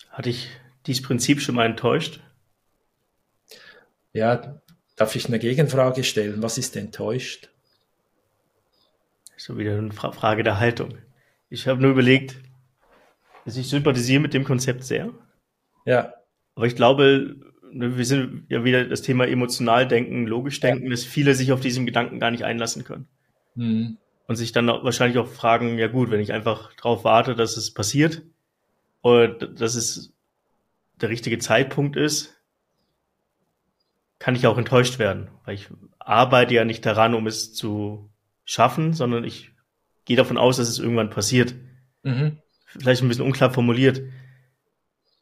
[0.09, 0.49] Hat dich
[0.87, 2.21] dieses Prinzip schon mal enttäuscht?
[4.15, 4.63] Ja,
[4.97, 6.43] darf ich eine Gegenfrage stellen?
[6.43, 7.51] Was ist enttäuscht?
[9.37, 10.97] So wieder eine Frage der Haltung.
[11.51, 12.37] Ich habe nur überlegt,
[13.51, 15.11] also ich sympathisiere mit dem Konzept sehr.
[15.85, 16.15] Ja.
[16.55, 17.35] Aber ich glaube,
[17.73, 20.91] ne, wir sind ja wieder das Thema emotional denken, logisch denken, ja.
[20.91, 23.09] dass viele sich auf diesen Gedanken gar nicht einlassen können.
[23.57, 23.99] Mhm.
[24.29, 27.57] Und sich dann auch wahrscheinlich auch fragen, ja gut, wenn ich einfach darauf warte, dass
[27.57, 28.23] es passiert
[29.03, 30.13] oder dass es
[31.01, 32.41] der richtige Zeitpunkt ist,
[34.21, 35.67] kann ich auch enttäuscht werden, weil ich
[35.99, 38.13] arbeite ja nicht daran, um es zu
[38.45, 39.51] schaffen, sondern ich
[40.05, 41.57] gehe davon aus, dass es irgendwann passiert.
[42.05, 42.39] Mhm.
[42.79, 44.03] Vielleicht ein bisschen unklar formuliert.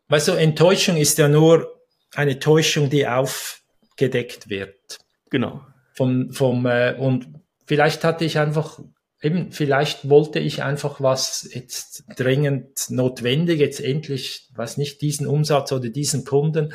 [0.08, 1.78] Weißt du, Enttäuschung ist ja nur
[2.14, 4.98] eine Täuschung, die aufgedeckt wird.
[5.30, 5.64] Genau.
[5.92, 7.28] Vom, vom, äh, und
[7.66, 8.80] vielleicht hatte ich einfach,
[9.20, 15.72] eben, vielleicht wollte ich einfach was jetzt dringend notwendig, jetzt endlich, weiß nicht, diesen Umsatz
[15.72, 16.72] oder diesen Kunden.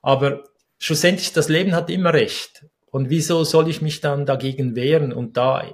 [0.00, 0.44] Aber
[0.78, 2.66] schlussendlich, das Leben hat immer recht.
[2.90, 5.64] Und wieso soll ich mich dann dagegen wehren und da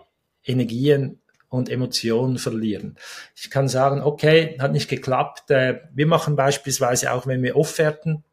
[0.44, 2.96] Energien und Emotionen verlieren.
[3.34, 5.50] Ich kann sagen, okay, hat nicht geklappt.
[5.50, 8.24] Äh, wir machen beispielsweise auch, wenn wir Offerten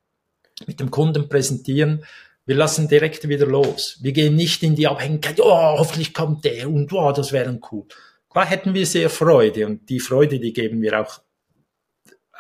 [0.68, 2.06] mit dem Kunden präsentieren,
[2.46, 3.98] wir lassen direkt wieder los.
[4.02, 7.86] Wir gehen nicht in die Abhängigkeit, oh, hoffentlich kommt der und oh, das wäre cool.
[8.34, 11.22] Da hätten wir sehr Freude und die Freude, die geben wir auch,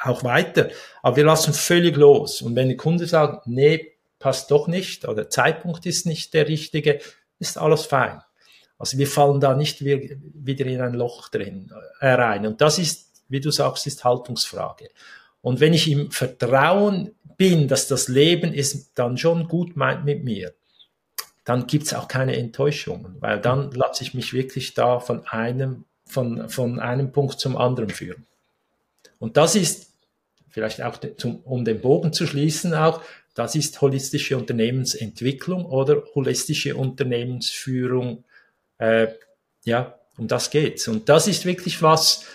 [0.01, 0.69] auch weiter.
[1.01, 2.41] Aber wir lassen völlig los.
[2.41, 6.99] Und wenn der Kunde sagt, nee, passt doch nicht oder Zeitpunkt ist nicht der richtige,
[7.39, 8.21] ist alles fein.
[8.77, 12.45] Also wir fallen da nicht wieder in ein Loch drin äh, rein.
[12.45, 14.89] Und das ist, wie du sagst, ist Haltungsfrage.
[15.41, 20.23] Und wenn ich im Vertrauen bin, dass das Leben es dann schon gut meint mit
[20.23, 20.53] mir,
[21.43, 26.49] dann gibt's auch keine Enttäuschungen, weil dann lasse ich mich wirklich da von einem, von,
[26.49, 28.25] von einem Punkt zum anderen führen.
[29.19, 29.91] Und das ist
[30.49, 33.01] vielleicht auch, zum, um den Bogen zu schließen, auch,
[33.35, 38.23] das ist holistische Unternehmensentwicklung oder holistische Unternehmensführung
[38.77, 39.07] äh,
[39.63, 40.87] ja, um das geht's.
[40.87, 42.25] Und das ist wirklich was,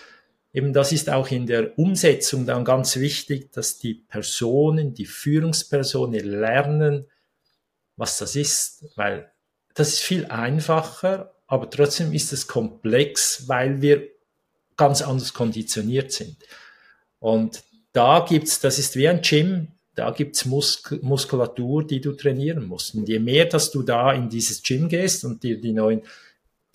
[0.53, 6.25] eben das ist auch in der Umsetzung dann ganz wichtig, dass die Personen, die Führungspersonen
[6.25, 7.07] lernen,
[7.95, 9.31] was das ist, weil
[9.73, 14.07] das ist viel einfacher, aber trotzdem ist es komplex, weil wir
[14.77, 16.37] ganz anders konditioniert sind.
[17.19, 17.63] Und
[17.93, 22.95] da gibt's, das ist wie ein Gym, da gibt's Musk Muskulatur, die du trainieren musst.
[22.95, 26.01] Und je mehr, dass du da in dieses Gym gehst und dir die neuen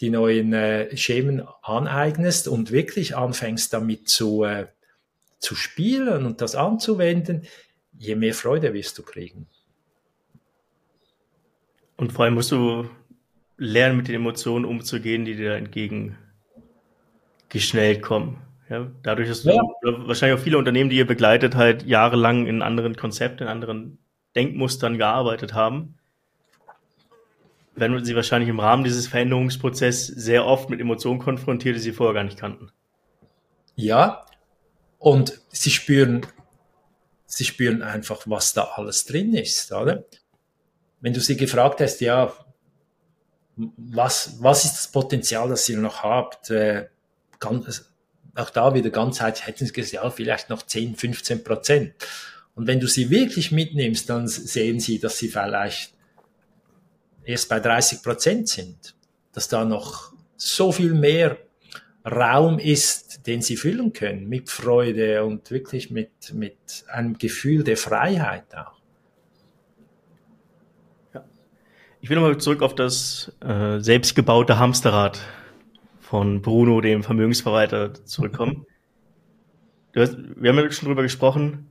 [0.01, 4.67] die neuen äh, Schemen aneignest und wirklich anfängst damit zu, äh,
[5.39, 7.43] zu spielen und das anzuwenden,
[7.99, 9.47] je mehr Freude wirst du kriegen.
[11.97, 12.91] Und vor allem musst du
[13.57, 16.19] lernen, mit den Emotionen umzugehen, die dir entgegen
[17.49, 18.43] geschnellt kommen.
[18.69, 19.63] Ja, dadurch, dass du ja.
[19.83, 23.99] wahrscheinlich auch viele Unternehmen, die ihr begleitet, halt jahrelang in anderen Konzepten, in anderen
[24.35, 25.96] Denkmustern gearbeitet haben
[27.77, 32.15] werden sie wahrscheinlich im Rahmen dieses Veränderungsprozesses sehr oft mit Emotionen konfrontiert, die sie vorher
[32.15, 32.71] gar nicht kannten.
[33.75, 34.25] Ja,
[34.99, 36.27] und sie spüren,
[37.27, 40.05] sie spüren einfach, was da alles drin ist, oder?
[41.01, 42.33] Wenn du sie gefragt hast, ja,
[43.57, 46.51] was, was ist das Potenzial, das ihr noch habt?
[46.51, 46.89] Äh,
[47.39, 47.91] ganz,
[48.35, 51.95] auch da wieder ganzheitlich hätten sie gesagt, ja, vielleicht noch 10, 15 Prozent.
[52.55, 55.96] Und wenn du sie wirklich mitnimmst, dann sehen sie, dass sie vielleicht
[57.27, 58.95] erst bei 30 Prozent sind,
[59.33, 61.37] dass da noch so viel mehr
[62.05, 67.77] Raum ist, den sie füllen können mit Freude und wirklich mit, mit einem Gefühl der
[67.77, 68.77] Freiheit auch.
[72.01, 75.21] Ich will nochmal zurück auf das äh, selbstgebaute Hamsterrad
[75.99, 78.65] von Bruno, dem Vermögensverwalter, zurückkommen.
[79.97, 81.67] Hast, wir haben ja schon drüber gesprochen.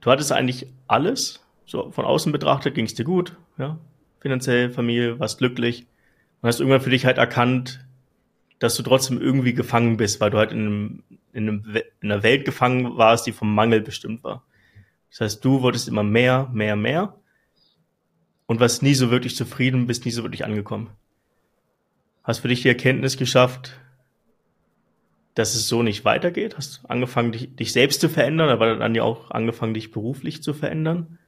[0.00, 3.78] Du hattest eigentlich alles, so von außen betrachtet ging es dir gut, ja,
[4.28, 5.86] finanziell, Familie, warst glücklich
[6.40, 7.84] und hast irgendwann für dich halt erkannt,
[8.58, 11.02] dass du trotzdem irgendwie gefangen bist, weil du halt in, einem,
[11.32, 14.44] in, einem, in einer Welt gefangen warst, die vom Mangel bestimmt war.
[15.10, 17.14] Das heißt, du wolltest immer mehr, mehr, mehr
[18.46, 20.90] und warst nie so wirklich zufrieden, bist nie so wirklich angekommen.
[22.22, 23.80] Hast für dich die Erkenntnis geschafft,
[25.34, 26.56] dass es so nicht weitergeht?
[26.56, 30.52] Hast angefangen, dich, dich selbst zu verändern, aber dann ja auch angefangen, dich beruflich zu
[30.52, 31.18] verändern?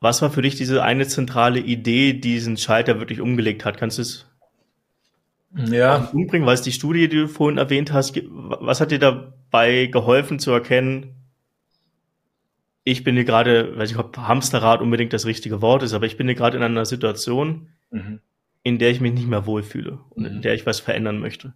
[0.00, 3.78] Was war für dich diese eine zentrale Idee, die diesen Schalter wirklich umgelegt hat?
[3.78, 4.26] Kannst du es
[5.54, 6.08] ja.
[6.12, 6.46] umbringen?
[6.46, 10.52] Weil es die Studie, die du vorhin erwähnt hast, was hat dir dabei geholfen zu
[10.52, 11.14] erkennen,
[12.84, 16.16] ich bin hier gerade, weiß ich, ob Hamsterrad unbedingt das richtige Wort ist, aber ich
[16.16, 18.20] bin hier gerade in einer Situation, mhm.
[18.62, 20.36] in der ich mich nicht mehr wohlfühle und mhm.
[20.36, 21.52] in der ich was verändern möchte.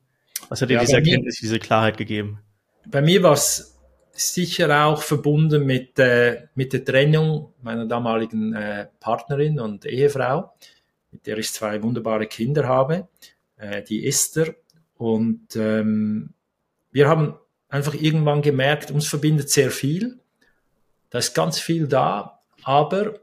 [0.51, 2.41] Was hat dir ja, diese Erkenntnis, mir, diese Klarheit gegeben?
[2.87, 3.72] Bei mir war es
[4.13, 10.55] sicher auch verbunden mit, äh, mit der Trennung meiner damaligen äh, Partnerin und Ehefrau,
[11.11, 13.09] mit der ich zwei wunderbare Kinder habe,
[13.57, 14.55] äh, die Esther.
[14.97, 16.35] Und ähm,
[16.91, 17.39] wir haben
[17.69, 20.19] einfach irgendwann gemerkt, uns verbindet sehr viel.
[21.11, 23.15] Da ist ganz viel da, aber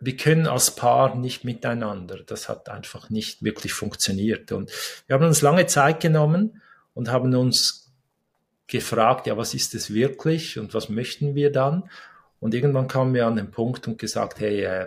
[0.00, 2.24] wir können als Paar nicht miteinander.
[2.26, 4.50] Das hat einfach nicht wirklich funktioniert.
[4.50, 4.72] Und
[5.06, 6.60] wir haben uns lange Zeit genommen
[6.92, 7.81] und haben uns
[8.66, 11.88] gefragt, ja, was ist es wirklich und was möchten wir dann?
[12.40, 14.86] Und irgendwann kamen wir an den Punkt und gesagt, hey, äh,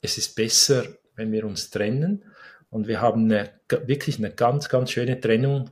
[0.00, 0.84] es ist besser,
[1.14, 2.24] wenn wir uns trennen.
[2.68, 3.50] Und wir haben eine,
[3.86, 5.70] wirklich eine ganz, ganz schöne Trennung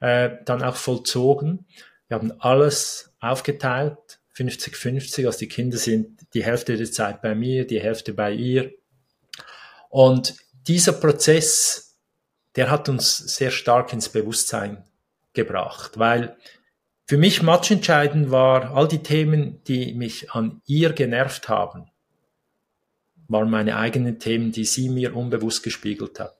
[0.00, 1.66] äh, dann auch vollzogen.
[2.08, 3.98] Wir haben alles aufgeteilt,
[4.34, 8.72] 50-50, also die Kinder sind die Hälfte der Zeit bei mir, die Hälfte bei ihr.
[9.88, 10.36] Und
[10.68, 11.96] dieser Prozess,
[12.54, 14.84] der hat uns sehr stark ins Bewusstsein
[15.36, 16.36] gebracht, weil
[17.06, 21.86] für mich matchentscheidend war, all die Themen, die mich an ihr genervt haben,
[23.28, 26.36] waren meine eigenen Themen, die sie mir unbewusst gespiegelt hat.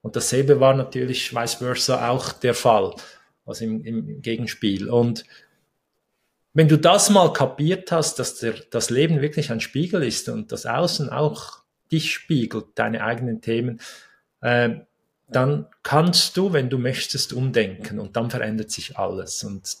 [0.00, 2.94] Und dasselbe war natürlich vice versa auch der Fall,
[3.44, 4.88] also im, im Gegenspiel.
[4.88, 5.24] Und
[6.54, 10.52] wenn du das mal kapiert hast, dass der, das Leben wirklich ein Spiegel ist und
[10.52, 11.58] das Außen auch
[11.92, 13.80] dich spiegelt, deine eigenen Themen,
[14.40, 14.76] äh,
[15.30, 19.44] dann kannst du, wenn du möchtest, umdenken und dann verändert sich alles.
[19.44, 19.76] Und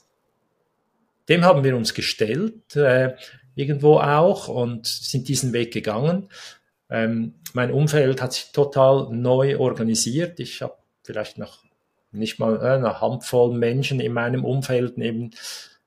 [1.28, 3.14] dem haben wir uns gestellt, äh,
[3.54, 6.28] irgendwo auch, und sind diesen Weg gegangen.
[6.90, 10.38] Ähm, mein Umfeld hat sich total neu organisiert.
[10.40, 11.64] Ich habe vielleicht noch
[12.12, 15.32] nicht mal äh, eine Handvoll Menschen in meinem Umfeld, neben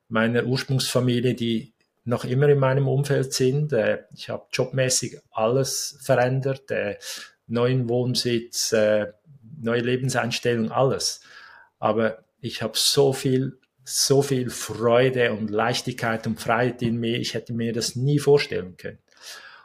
[0.08, 1.72] meiner Ursprungsfamilie, die
[2.04, 3.72] noch immer in meinem Umfeld sind.
[3.72, 6.96] Äh, ich habe jobmäßig alles verändert, äh,
[7.46, 9.12] neuen Wohnsitz, äh,
[9.62, 11.20] neue Lebenseinstellung, alles.
[11.78, 17.18] Aber ich habe so viel, so viel Freude und Leichtigkeit und Freiheit in mir.
[17.18, 18.98] Ich hätte mir das nie vorstellen können.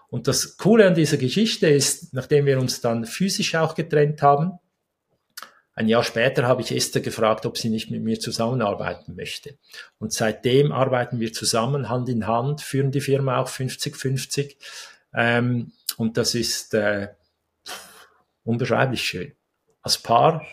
[0.10, 4.60] Und das Coole an dieser Geschichte ist, nachdem wir uns dann physisch auch getrennt haben,
[5.78, 9.60] ein Jahr später habe ich Esther gefragt, ob sie nicht mit mir zusammenarbeiten möchte.
[10.00, 14.56] Und seitdem arbeiten wir zusammen, Hand in Hand, führen die Firma auch 50-50.
[15.14, 17.10] Ähm, und das ist äh,
[18.44, 19.37] unbeschreiblich schön.
[19.88, 20.46] Als Paar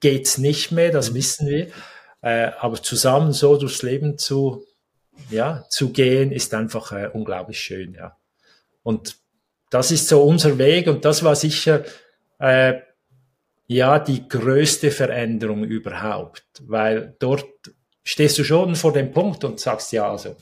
[0.00, 1.68] geht's nicht mehr, das wissen wir.
[2.20, 4.66] Äh, aber zusammen so durchs Leben zu,
[5.30, 8.16] ja, zu gehen, ist einfach äh, unglaublich schön, ja.
[8.82, 9.18] Und
[9.70, 11.84] das ist so unser Weg und das war sicher
[12.40, 12.80] äh,
[13.68, 17.46] ja die größte Veränderung überhaupt, weil dort
[18.02, 20.34] stehst du schon vor dem Punkt und sagst ja, also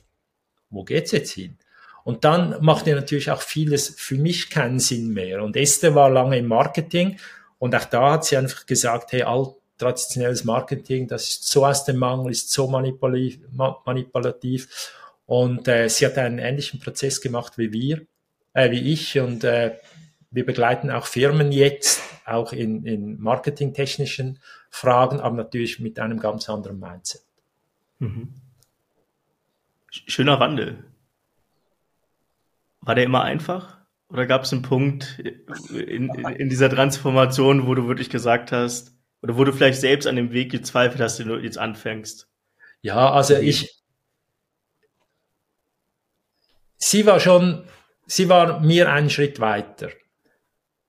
[0.70, 1.58] wo geht's jetzt hin?
[2.04, 5.42] Und dann macht ja natürlich auch vieles für mich keinen Sinn mehr.
[5.42, 7.18] Und Esther war lange im Marketing
[7.58, 11.84] und auch da hat sie einfach gesagt, hey, all traditionelles Marketing, das ist so aus
[11.84, 13.40] dem Mangel, ist so manipulativ.
[13.84, 14.92] manipulativ.
[15.26, 18.06] Und äh, sie hat einen ähnlichen Prozess gemacht wie wir
[18.54, 19.78] äh, wie ich und äh,
[20.30, 24.38] wir begleiten auch Firmen jetzt, auch in, in marketingtechnischen
[24.70, 27.22] Fragen, aber natürlich mit einem ganz anderen Mindset.
[27.98, 28.32] Mhm.
[29.90, 30.82] Schöner Wandel.
[32.80, 33.73] War der immer einfach?
[34.08, 38.94] Oder gab es einen Punkt in, in, in, dieser Transformation, wo du wirklich gesagt hast,
[39.22, 42.28] oder wo du vielleicht selbst an dem Weg gezweifelt hast, den du jetzt anfängst?
[42.82, 43.82] Ja, also ich,
[46.76, 47.66] sie war schon
[48.06, 49.90] sie war mir einen Schritt weiter.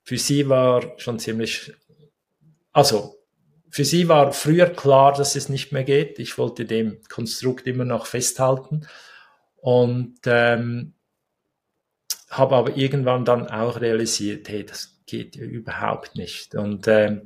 [0.03, 1.73] Für sie war schon ziemlich,
[2.71, 3.15] also
[3.69, 6.19] für sie war früher klar, dass es nicht mehr geht.
[6.19, 8.87] Ich wollte dem Konstrukt immer noch festhalten
[9.57, 10.93] und ähm,
[12.37, 16.55] habe aber irgendwann dann auch realisiert, hey, das geht überhaupt nicht.
[16.55, 17.21] Und ähm,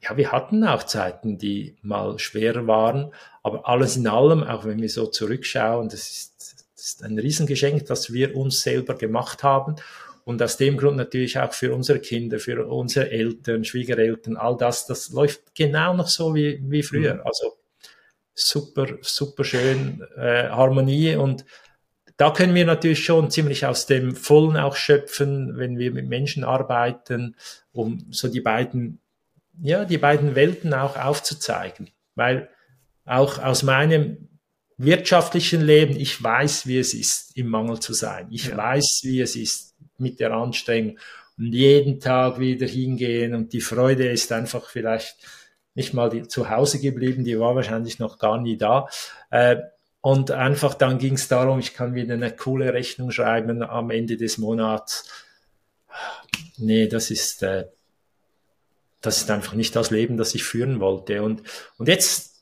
[0.00, 4.80] ja, wir hatten auch Zeiten, die mal schwerer waren, aber alles in allem, auch wenn
[4.82, 9.76] wir so zurückschauen, das ist ist ein Riesengeschenk, das wir uns selber gemacht haben.
[10.24, 14.86] Und aus dem Grund natürlich auch für unsere Kinder, für unsere Eltern, Schwiegereltern, all das,
[14.86, 17.16] das läuft genau noch so wie, wie früher.
[17.16, 17.20] Mhm.
[17.24, 17.56] Also
[18.34, 21.44] super, super schön, äh, Harmonie und
[22.16, 26.44] da können wir natürlich schon ziemlich aus dem Vollen auch schöpfen, wenn wir mit Menschen
[26.44, 27.36] arbeiten,
[27.72, 29.00] um so die beiden,
[29.60, 31.90] ja, die beiden Welten auch aufzuzeigen.
[32.14, 32.48] Weil
[33.04, 34.28] auch aus meinem
[34.76, 38.28] wirtschaftlichen Leben, ich weiß, wie es ist, im Mangel zu sein.
[38.30, 38.56] Ich ja.
[38.56, 40.98] weiß, wie es ist mit der Anstrengung
[41.36, 45.16] und jeden Tag wieder hingehen und die Freude ist einfach vielleicht
[45.74, 48.88] nicht mal die, zu Hause geblieben, die war wahrscheinlich noch gar nie da.
[49.30, 49.56] Äh,
[50.04, 54.18] und einfach dann ging es darum, ich kann wieder eine coole Rechnung schreiben am Ende
[54.18, 55.08] des Monats.
[56.58, 57.64] Nee, das ist, äh,
[59.00, 61.22] das ist einfach nicht das Leben, das ich führen wollte.
[61.22, 61.42] Und,
[61.78, 62.34] und jetzt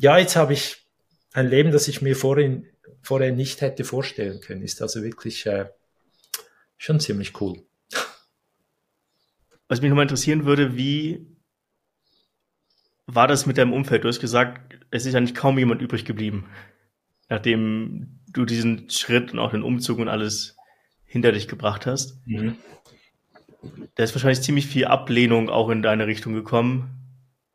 [0.00, 0.86] ja, jetzt habe ich
[1.34, 2.66] ein Leben, das ich mir vorhin,
[3.02, 4.62] vorher nicht hätte vorstellen können.
[4.62, 5.66] Ist also wirklich äh,
[6.78, 7.62] schon ziemlich cool.
[9.68, 11.26] Was mich nochmal interessieren würde, wie
[13.06, 14.04] war das mit deinem Umfeld?
[14.04, 16.46] Du hast gesagt, es ist eigentlich kaum jemand übrig geblieben,
[17.28, 20.56] nachdem du diesen Schritt und auch den Umzug und alles
[21.04, 22.20] hinter dich gebracht hast.
[22.26, 22.56] Mhm.
[23.94, 26.90] Da ist wahrscheinlich ziemlich viel Ablehnung auch in deine Richtung gekommen,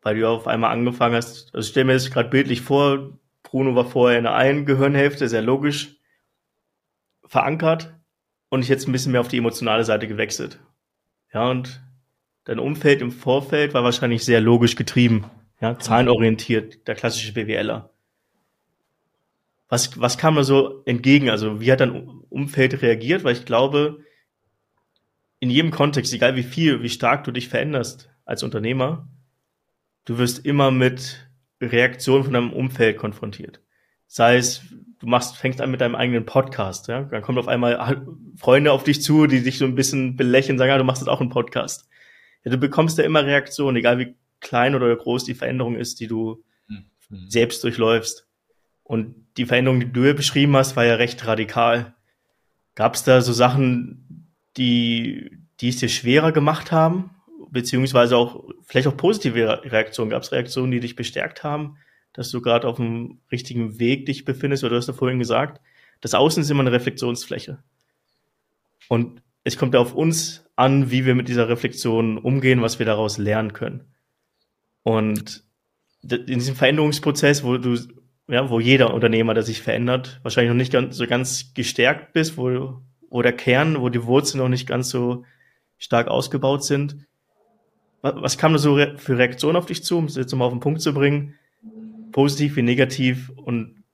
[0.00, 1.54] weil du auf einmal angefangen hast.
[1.54, 5.42] Also stell mir das gerade bildlich vor, Bruno war vorher in der einen Gehirnhälfte, sehr
[5.42, 5.96] logisch
[7.24, 7.94] verankert
[8.48, 10.60] und ich jetzt ein bisschen mehr auf die emotionale Seite gewechselt.
[11.32, 11.82] Ja, und
[12.44, 15.26] dein Umfeld im Vorfeld war wahrscheinlich sehr logisch getrieben,
[15.60, 17.90] ja, zahlenorientiert, der klassische BWLer.
[19.68, 21.28] Was, was kam da so entgegen?
[21.28, 23.24] Also wie hat dein Umfeld reagiert?
[23.24, 24.00] Weil ich glaube,
[25.40, 29.08] in jedem Kontext, egal wie viel, wie stark du dich veränderst als Unternehmer,
[30.04, 31.28] du wirst immer mit
[31.60, 33.60] Reaktionen von deinem Umfeld konfrontiert.
[34.06, 34.62] Sei es,
[35.00, 38.06] du machst, fängst an mit deinem eigenen Podcast, ja, dann kommt auf einmal
[38.36, 41.08] Freunde auf dich zu, die dich so ein bisschen belächeln, sagen, ja, du machst jetzt
[41.08, 41.88] auch einen Podcast.
[42.44, 46.06] Ja, du bekommst ja immer Reaktionen, egal wie klein oder groß die Veränderung ist, die
[46.06, 47.28] du mhm.
[47.28, 48.26] selbst durchläufst.
[48.82, 51.94] Und die Veränderung, die du ja beschrieben hast, war ja recht radikal.
[52.74, 57.10] Gab es da so Sachen, die, die es dir schwerer gemacht haben?
[57.50, 60.10] Beziehungsweise auch vielleicht auch positive Reaktionen?
[60.10, 61.76] Gab es Reaktionen, die dich bestärkt haben,
[62.12, 64.64] dass du gerade auf dem richtigen Weg dich befindest?
[64.64, 65.60] Oder du hast ja vorhin gesagt,
[66.00, 67.58] das Außen ist immer eine Reflexionsfläche.
[68.88, 72.86] Und es kommt ja auf uns an, wie wir mit dieser Reflexion umgehen, was wir
[72.86, 73.84] daraus lernen können.
[74.88, 75.44] Und
[76.02, 77.76] in diesem Veränderungsprozess, wo du
[78.26, 82.38] ja, wo jeder Unternehmer, der sich verändert, wahrscheinlich noch nicht ganz so ganz gestärkt bist,
[82.38, 82.80] wo,
[83.10, 85.26] wo der Kern, wo die Wurzeln noch nicht ganz so
[85.76, 87.06] stark ausgebaut sind.
[88.00, 90.54] Was, was kam da so für Reaktionen auf dich zu, um es jetzt mal auf
[90.54, 91.34] den Punkt zu bringen?
[92.10, 93.84] Positiv wie negativ und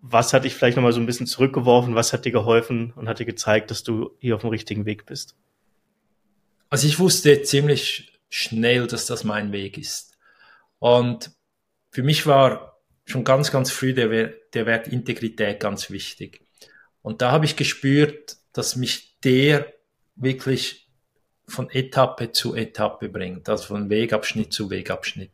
[0.00, 1.94] was hat dich vielleicht nochmal so ein bisschen zurückgeworfen?
[1.94, 5.06] Was hat dir geholfen und hat dir gezeigt, dass du hier auf dem richtigen Weg
[5.06, 5.36] bist?
[6.68, 10.11] Also ich wusste ziemlich schnell, dass das mein Weg ist.
[10.82, 11.30] Und
[11.92, 16.44] für mich war schon ganz, ganz früh der, der Wert Integrität ganz wichtig.
[17.02, 19.72] Und da habe ich gespürt, dass mich der
[20.16, 20.88] wirklich
[21.46, 25.30] von Etappe zu Etappe bringt, also von Wegabschnitt zu Wegabschnitt.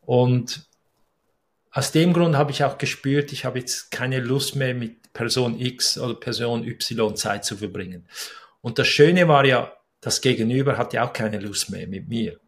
[0.00, 0.66] Und
[1.72, 5.60] aus dem Grund habe ich auch gespürt, ich habe jetzt keine Lust mehr mit Person
[5.60, 8.08] X oder Person Y Zeit zu verbringen.
[8.62, 12.40] Und das Schöne war ja, das Gegenüber hat ja auch keine Lust mehr mit mir.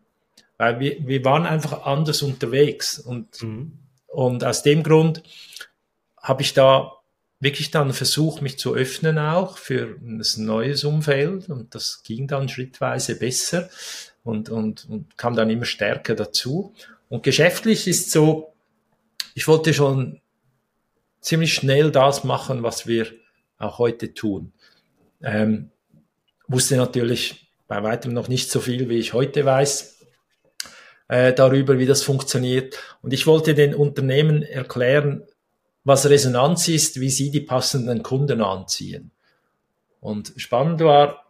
[0.58, 3.78] Weil wir, wir waren einfach anders unterwegs und mhm.
[4.12, 5.22] Und aus dem Grund
[6.18, 6.92] habe ich da
[7.40, 12.48] wirklich dann versucht, mich zu öffnen auch für ein neues Umfeld und das ging dann
[12.48, 13.70] schrittweise besser
[14.22, 16.74] und, und, und kam dann immer stärker dazu.
[17.08, 18.52] Und geschäftlich ist so,
[19.34, 20.20] ich wollte schon
[21.20, 23.06] ziemlich schnell das machen, was wir
[23.58, 24.52] auch heute tun.
[25.22, 25.70] Ähm,
[26.46, 30.01] wusste natürlich bei weitem noch nicht so viel, wie ich heute weiß,
[31.08, 32.78] äh, darüber, wie das funktioniert.
[33.02, 35.22] Und ich wollte den Unternehmen erklären,
[35.84, 39.10] was Resonanz ist, wie sie die passenden Kunden anziehen.
[40.00, 41.24] Und spannend war,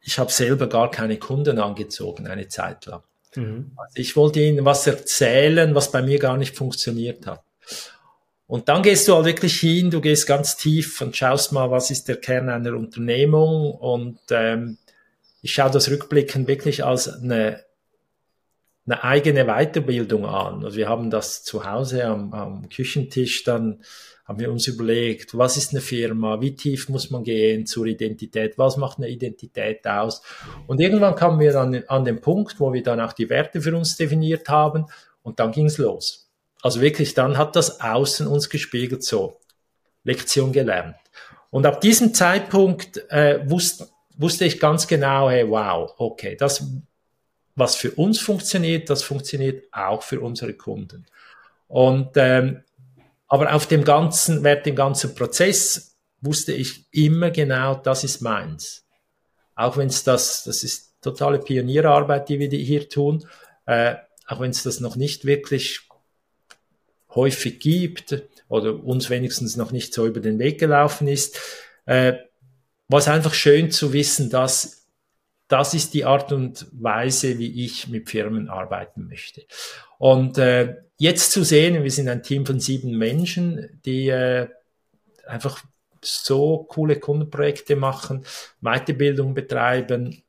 [0.00, 3.02] ich habe selber gar keine Kunden angezogen eine Zeit lang.
[3.34, 3.72] Mhm.
[3.76, 7.42] Also ich wollte ihnen was erzählen, was bei mir gar nicht funktioniert hat.
[8.46, 11.90] Und dann gehst du halt wirklich hin, du gehst ganz tief und schaust mal, was
[11.90, 13.72] ist der Kern einer Unternehmung.
[13.72, 14.78] Und ähm,
[15.40, 17.63] ich schaue das rückblickend wirklich als eine
[18.86, 20.64] eine eigene Weiterbildung an.
[20.64, 23.82] Also wir haben das zu Hause am, am Küchentisch, dann
[24.24, 28.56] haben wir uns überlegt, was ist eine Firma, wie tief muss man gehen zur Identität,
[28.56, 30.22] was macht eine Identität aus.
[30.66, 33.76] Und irgendwann kamen wir dann an den Punkt, wo wir dann auch die Werte für
[33.76, 34.86] uns definiert haben
[35.22, 36.30] und dann ging's los.
[36.62, 39.40] Also wirklich, dann hat das Außen uns gespiegelt so,
[40.04, 40.96] Lektion gelernt.
[41.50, 46.66] Und ab diesem Zeitpunkt äh, wusste, wusste ich ganz genau, hey, wow, okay, das
[47.56, 51.06] was für uns funktioniert, das funktioniert auch für unsere Kunden.
[51.68, 52.62] Und ähm,
[53.28, 58.84] aber auf dem ganzen, während dem ganzen Prozess wusste ich immer genau, das ist meins.
[59.54, 63.26] Auch wenn es das, das ist totale Pionierarbeit, die wir hier tun,
[63.66, 63.96] äh,
[64.26, 65.80] auch wenn es das noch nicht wirklich
[67.14, 71.38] häufig gibt oder uns wenigstens noch nicht so über den Weg gelaufen ist,
[71.86, 72.14] äh,
[72.88, 74.83] war es einfach schön zu wissen, dass
[75.48, 79.42] das ist die Art und Weise, wie ich mit Firmen arbeiten möchte.
[79.98, 84.48] Und äh, jetzt zu sehen, wir sind ein Team von sieben Menschen, die äh,
[85.26, 85.62] einfach
[86.02, 88.24] so coole Kundenprojekte machen,
[88.60, 90.22] Weiterbildung betreiben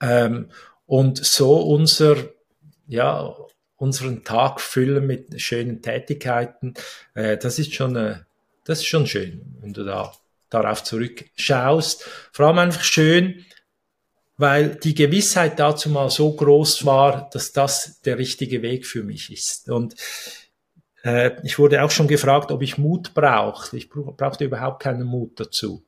[0.00, 0.50] ähm,
[0.86, 2.16] und so unser,
[2.86, 3.34] ja,
[3.76, 6.74] unseren Tag füllen mit schönen Tätigkeiten.
[7.14, 8.20] Äh, das ist schon, äh,
[8.64, 10.12] das ist schon schön, wenn du da
[10.50, 12.04] darauf zurückschaust.
[12.32, 13.44] Vor allem einfach schön,
[14.36, 19.32] weil die Gewissheit dazu mal so groß war, dass das der richtige Weg für mich
[19.32, 19.70] ist.
[19.70, 19.94] Und
[21.02, 23.76] äh, ich wurde auch schon gefragt, ob ich Mut brauche.
[23.76, 25.84] Ich brauchte überhaupt keinen Mut dazu,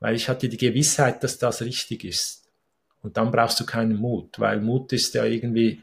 [0.00, 2.42] weil ich hatte die Gewissheit, dass das richtig ist.
[3.02, 5.82] Und dann brauchst du keinen Mut, weil Mut ist ja irgendwie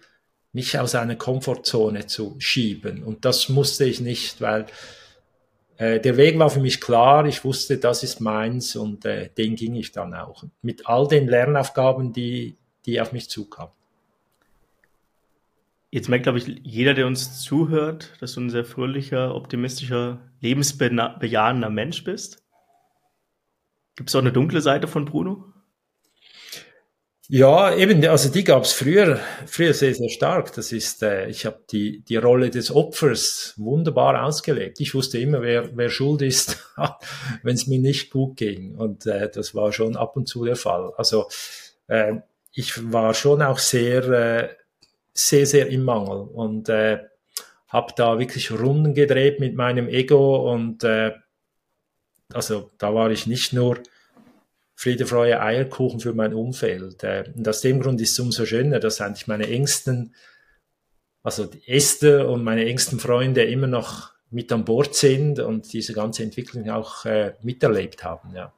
[0.52, 3.04] mich aus einer Komfortzone zu schieben.
[3.04, 4.66] Und das musste ich nicht, weil
[5.80, 7.26] äh, der Weg war für mich klar.
[7.26, 10.44] Ich wusste, das ist meins und äh, den ging ich dann auch.
[10.62, 13.72] Mit all den Lernaufgaben, die, die auf mich zukamen.
[15.90, 21.70] Jetzt merkt, glaube ich, jeder, der uns zuhört, dass du ein sehr fröhlicher, optimistischer, lebensbejahender
[21.70, 22.44] Mensch bist.
[23.96, 25.46] Gibt es auch eine dunkle Seite von Bruno?
[27.32, 30.52] Ja, eben, also die gab es früher, früher sehr, sehr stark.
[30.54, 34.80] Das ist, äh, ich habe die, die Rolle des Opfers wunderbar ausgelebt.
[34.80, 36.58] Ich wusste immer, wer, wer schuld ist,
[37.44, 38.74] wenn es mir nicht gut ging.
[38.74, 40.92] Und äh, das war schon ab und zu der Fall.
[40.98, 41.30] Also
[41.86, 42.16] äh,
[42.52, 44.50] ich war schon auch sehr, äh,
[45.14, 46.98] sehr, sehr im Mangel und äh,
[47.68, 51.12] habe da wirklich Runden gedreht mit meinem Ego und äh,
[52.34, 53.78] also da war ich nicht nur
[54.80, 57.04] Friede, Freude, Eierkuchen für mein Umfeld.
[57.04, 60.16] Äh, und aus dem Grund ist es umso schöner, dass eigentlich meine engsten,
[61.22, 65.92] also die Esther und meine engsten Freunde immer noch mit an Bord sind und diese
[65.92, 68.34] ganze Entwicklung auch äh, miterlebt haben.
[68.34, 68.54] Ja.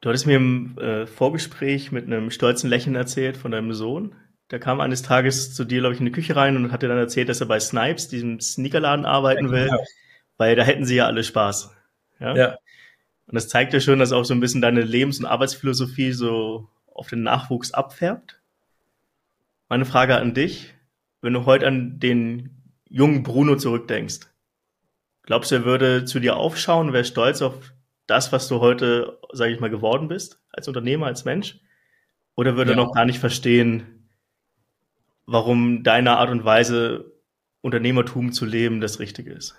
[0.00, 4.16] Du hattest mir im äh, Vorgespräch mit einem stolzen Lächeln erzählt von deinem Sohn.
[4.50, 6.88] Der kam eines Tages zu dir, glaube ich, in die Küche rein und hat dir
[6.88, 9.84] dann erzählt, dass er bei Snipes, diesem Sneakerladen, arbeiten will, ja, genau.
[10.36, 11.70] weil da hätten sie ja alle Spaß.
[12.18, 12.34] Ja.
[12.34, 12.58] ja.
[13.26, 16.68] Und das zeigt ja schon, dass auch so ein bisschen deine Lebens- und Arbeitsphilosophie so
[16.92, 18.40] auf den Nachwuchs abfärbt.
[19.68, 20.74] Meine Frage an dich,
[21.20, 24.20] wenn du heute an den jungen Bruno zurückdenkst,
[25.22, 27.72] glaubst du, er würde zu dir aufschauen, wäre stolz auf
[28.06, 31.60] das, was du heute, sage ich mal, geworden bist, als Unternehmer, als Mensch?
[32.36, 32.76] Oder würde ja.
[32.76, 34.08] er noch gar nicht verstehen,
[35.24, 37.12] warum deine Art und Weise,
[37.62, 39.56] Unternehmertum zu leben, das Richtige ist?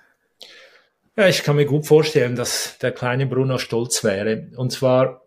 [1.17, 4.49] Ja, ich kann mir gut vorstellen, dass der kleine Bruno stolz wäre.
[4.57, 5.21] Und zwar,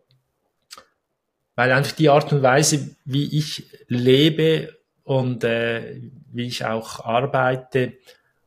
[1.55, 7.95] weil einfach die Art und Weise, wie ich lebe und äh, wie ich auch arbeite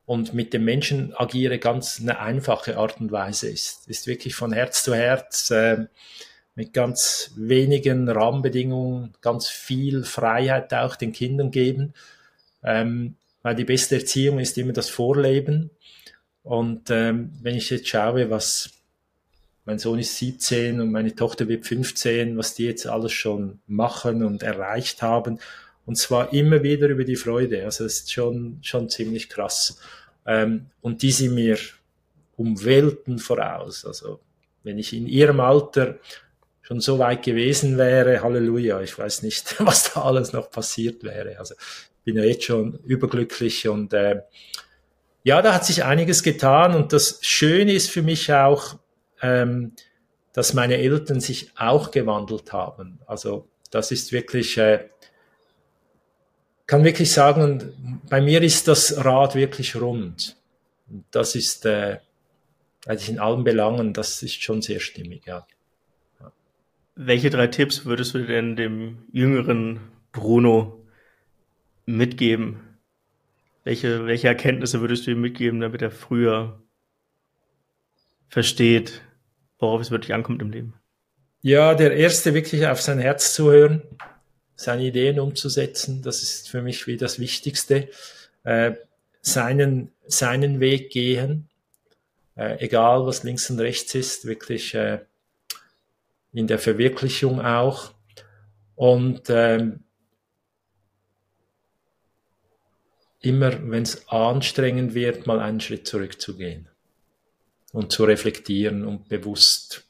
[0.05, 3.87] und mit den Menschen agiere, ganz eine einfache Art und Weise ist.
[3.87, 5.85] Ist wirklich von Herz zu Herz, äh,
[6.53, 11.95] mit ganz wenigen Rahmenbedingungen, ganz viel Freiheit auch den Kindern geben.
[12.63, 15.71] Ähm, weil die beste Erziehung ist immer das Vorleben.
[16.43, 18.69] Und ähm, wenn ich jetzt schaue, was
[19.65, 24.23] mein Sohn ist 17 und meine Tochter wird 15, was die jetzt alles schon machen
[24.23, 25.39] und erreicht haben.
[25.85, 27.63] Und zwar immer wieder über die Freude.
[27.63, 29.79] Also das ist schon, schon ziemlich krass.
[30.25, 31.57] Ähm, und die sind mir
[32.37, 33.85] um Welten voraus.
[33.85, 34.19] Also
[34.63, 35.99] wenn ich in ihrem Alter
[36.61, 41.37] schon so weit gewesen wäre, Halleluja, ich weiß nicht, was da alles noch passiert wäre.
[41.37, 41.55] Also
[42.03, 44.21] bin ja jetzt schon überglücklich und äh,
[45.23, 48.79] ja, da hat sich einiges getan und das Schöne ist für mich auch,
[49.21, 49.73] ähm,
[50.33, 52.99] dass meine Eltern sich auch gewandelt haben.
[53.05, 54.89] Also das ist wirklich, äh,
[56.65, 60.37] kann wirklich sagen, bei mir ist das Rad wirklich rund.
[61.11, 61.99] Das ist äh,
[62.85, 65.45] eigentlich in allen Belangen, das ist schon sehr stimmig, ja.
[66.19, 66.31] ja.
[66.95, 70.81] Welche drei Tipps würdest du denn dem jüngeren Bruno
[71.85, 72.70] mitgeben,
[73.63, 76.61] welche, welche Erkenntnisse würdest du ihm mitgeben, damit er früher
[78.27, 79.01] versteht,
[79.59, 80.73] worauf es wirklich ankommt im Leben?
[81.41, 83.81] Ja, der erste wirklich auf sein Herz zu hören,
[84.55, 87.89] seine Ideen umzusetzen, das ist für mich wie das Wichtigste.
[88.43, 88.73] Äh,
[89.21, 91.49] seinen, seinen Weg gehen,
[92.35, 94.99] äh, egal was links und rechts ist, wirklich äh,
[96.33, 97.91] in der Verwirklichung auch.
[98.75, 99.83] Und ähm,
[103.21, 106.67] immer, wenn es anstrengend wird, mal einen Schritt zurückzugehen
[107.71, 109.87] und zu reflektieren und bewusst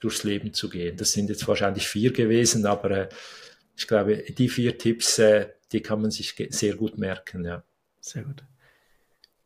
[0.00, 0.96] durchs Leben zu gehen.
[0.96, 3.08] Das sind jetzt wahrscheinlich vier gewesen, aber äh,
[3.76, 7.44] ich glaube, die vier Tipps, äh, die kann man sich sehr gut merken.
[7.44, 7.62] Ja.
[8.00, 8.44] Sehr gut.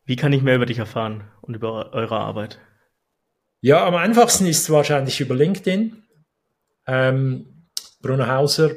[0.05, 2.59] Wie kann ich mehr über dich erfahren und über eure Arbeit?
[3.61, 6.03] Ja, am einfachsten ist es wahrscheinlich über LinkedIn.
[6.87, 7.67] Ähm,
[8.03, 8.73] Bruno Hauser,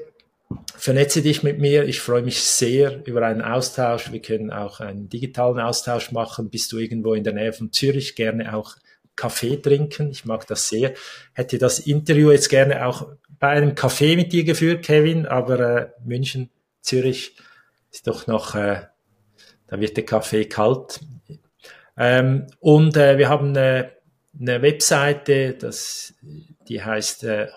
[0.75, 1.85] Vernetze dich mit mir.
[1.85, 4.11] Ich freue mich sehr über einen Austausch.
[4.11, 6.49] Wir können auch einen digitalen Austausch machen.
[6.49, 8.15] Bist du irgendwo in der Nähe von Zürich?
[8.15, 8.75] Gerne auch
[9.15, 10.09] Kaffee trinken.
[10.09, 10.93] Ich mag das sehr.
[11.33, 13.07] Hätte das Interview jetzt gerne auch
[13.39, 16.49] bei einem Kaffee mit dir geführt, Kevin, aber äh, München,
[16.81, 17.35] Zürich
[17.91, 18.81] ist doch noch äh,
[19.73, 20.99] da wird der Kaffee kalt.
[21.97, 23.91] Ähm, und äh, wir haben eine,
[24.39, 26.13] eine Webseite, das,
[26.67, 27.47] die heißt äh,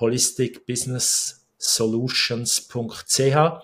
[1.66, 3.62] holisticbusinesssolutions.ch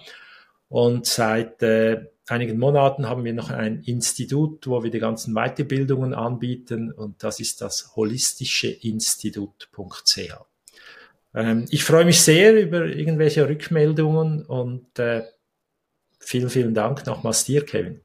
[0.69, 6.15] und seit äh, einigen Monaten haben wir noch ein Institut, wo wir die ganzen Weiterbildungen
[6.15, 10.19] anbieten und das ist das holistischeinstitut.ch.
[11.35, 15.23] Ähm, ich freue mich sehr über irgendwelche Rückmeldungen und äh,
[16.19, 18.01] vielen, vielen Dank nochmals dir, Kevin.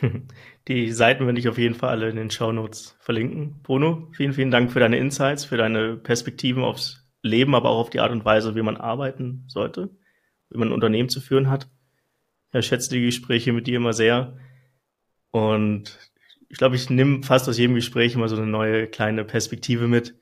[0.68, 3.56] Die Seiten werde ich auf jeden Fall alle in den Show Notes verlinken.
[3.64, 7.90] Bruno, vielen, vielen Dank für deine Insights, für deine Perspektiven aufs Leben, aber auch auf
[7.90, 9.90] die Art und Weise, wie man arbeiten sollte,
[10.50, 11.68] wie man ein Unternehmen zu führen hat.
[12.52, 14.36] Ich schätze die Gespräche mit dir immer sehr.
[15.30, 15.98] Und
[16.48, 20.14] ich glaube, ich nehme fast aus jedem Gespräch immer so eine neue kleine Perspektive mit,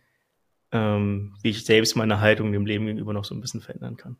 [0.70, 4.16] ähm, wie ich selbst meine Haltung dem Leben gegenüber noch so ein bisschen verändern kann.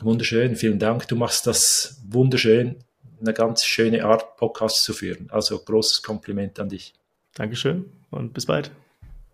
[0.00, 1.08] Wunderschön, vielen Dank.
[1.08, 2.84] Du machst das wunderschön
[3.20, 5.28] eine ganz schöne Art, Podcast zu führen.
[5.30, 6.94] Also großes Kompliment an dich.
[7.34, 8.70] Dankeschön und bis bald.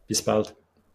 [0.07, 0.55] Bis bald.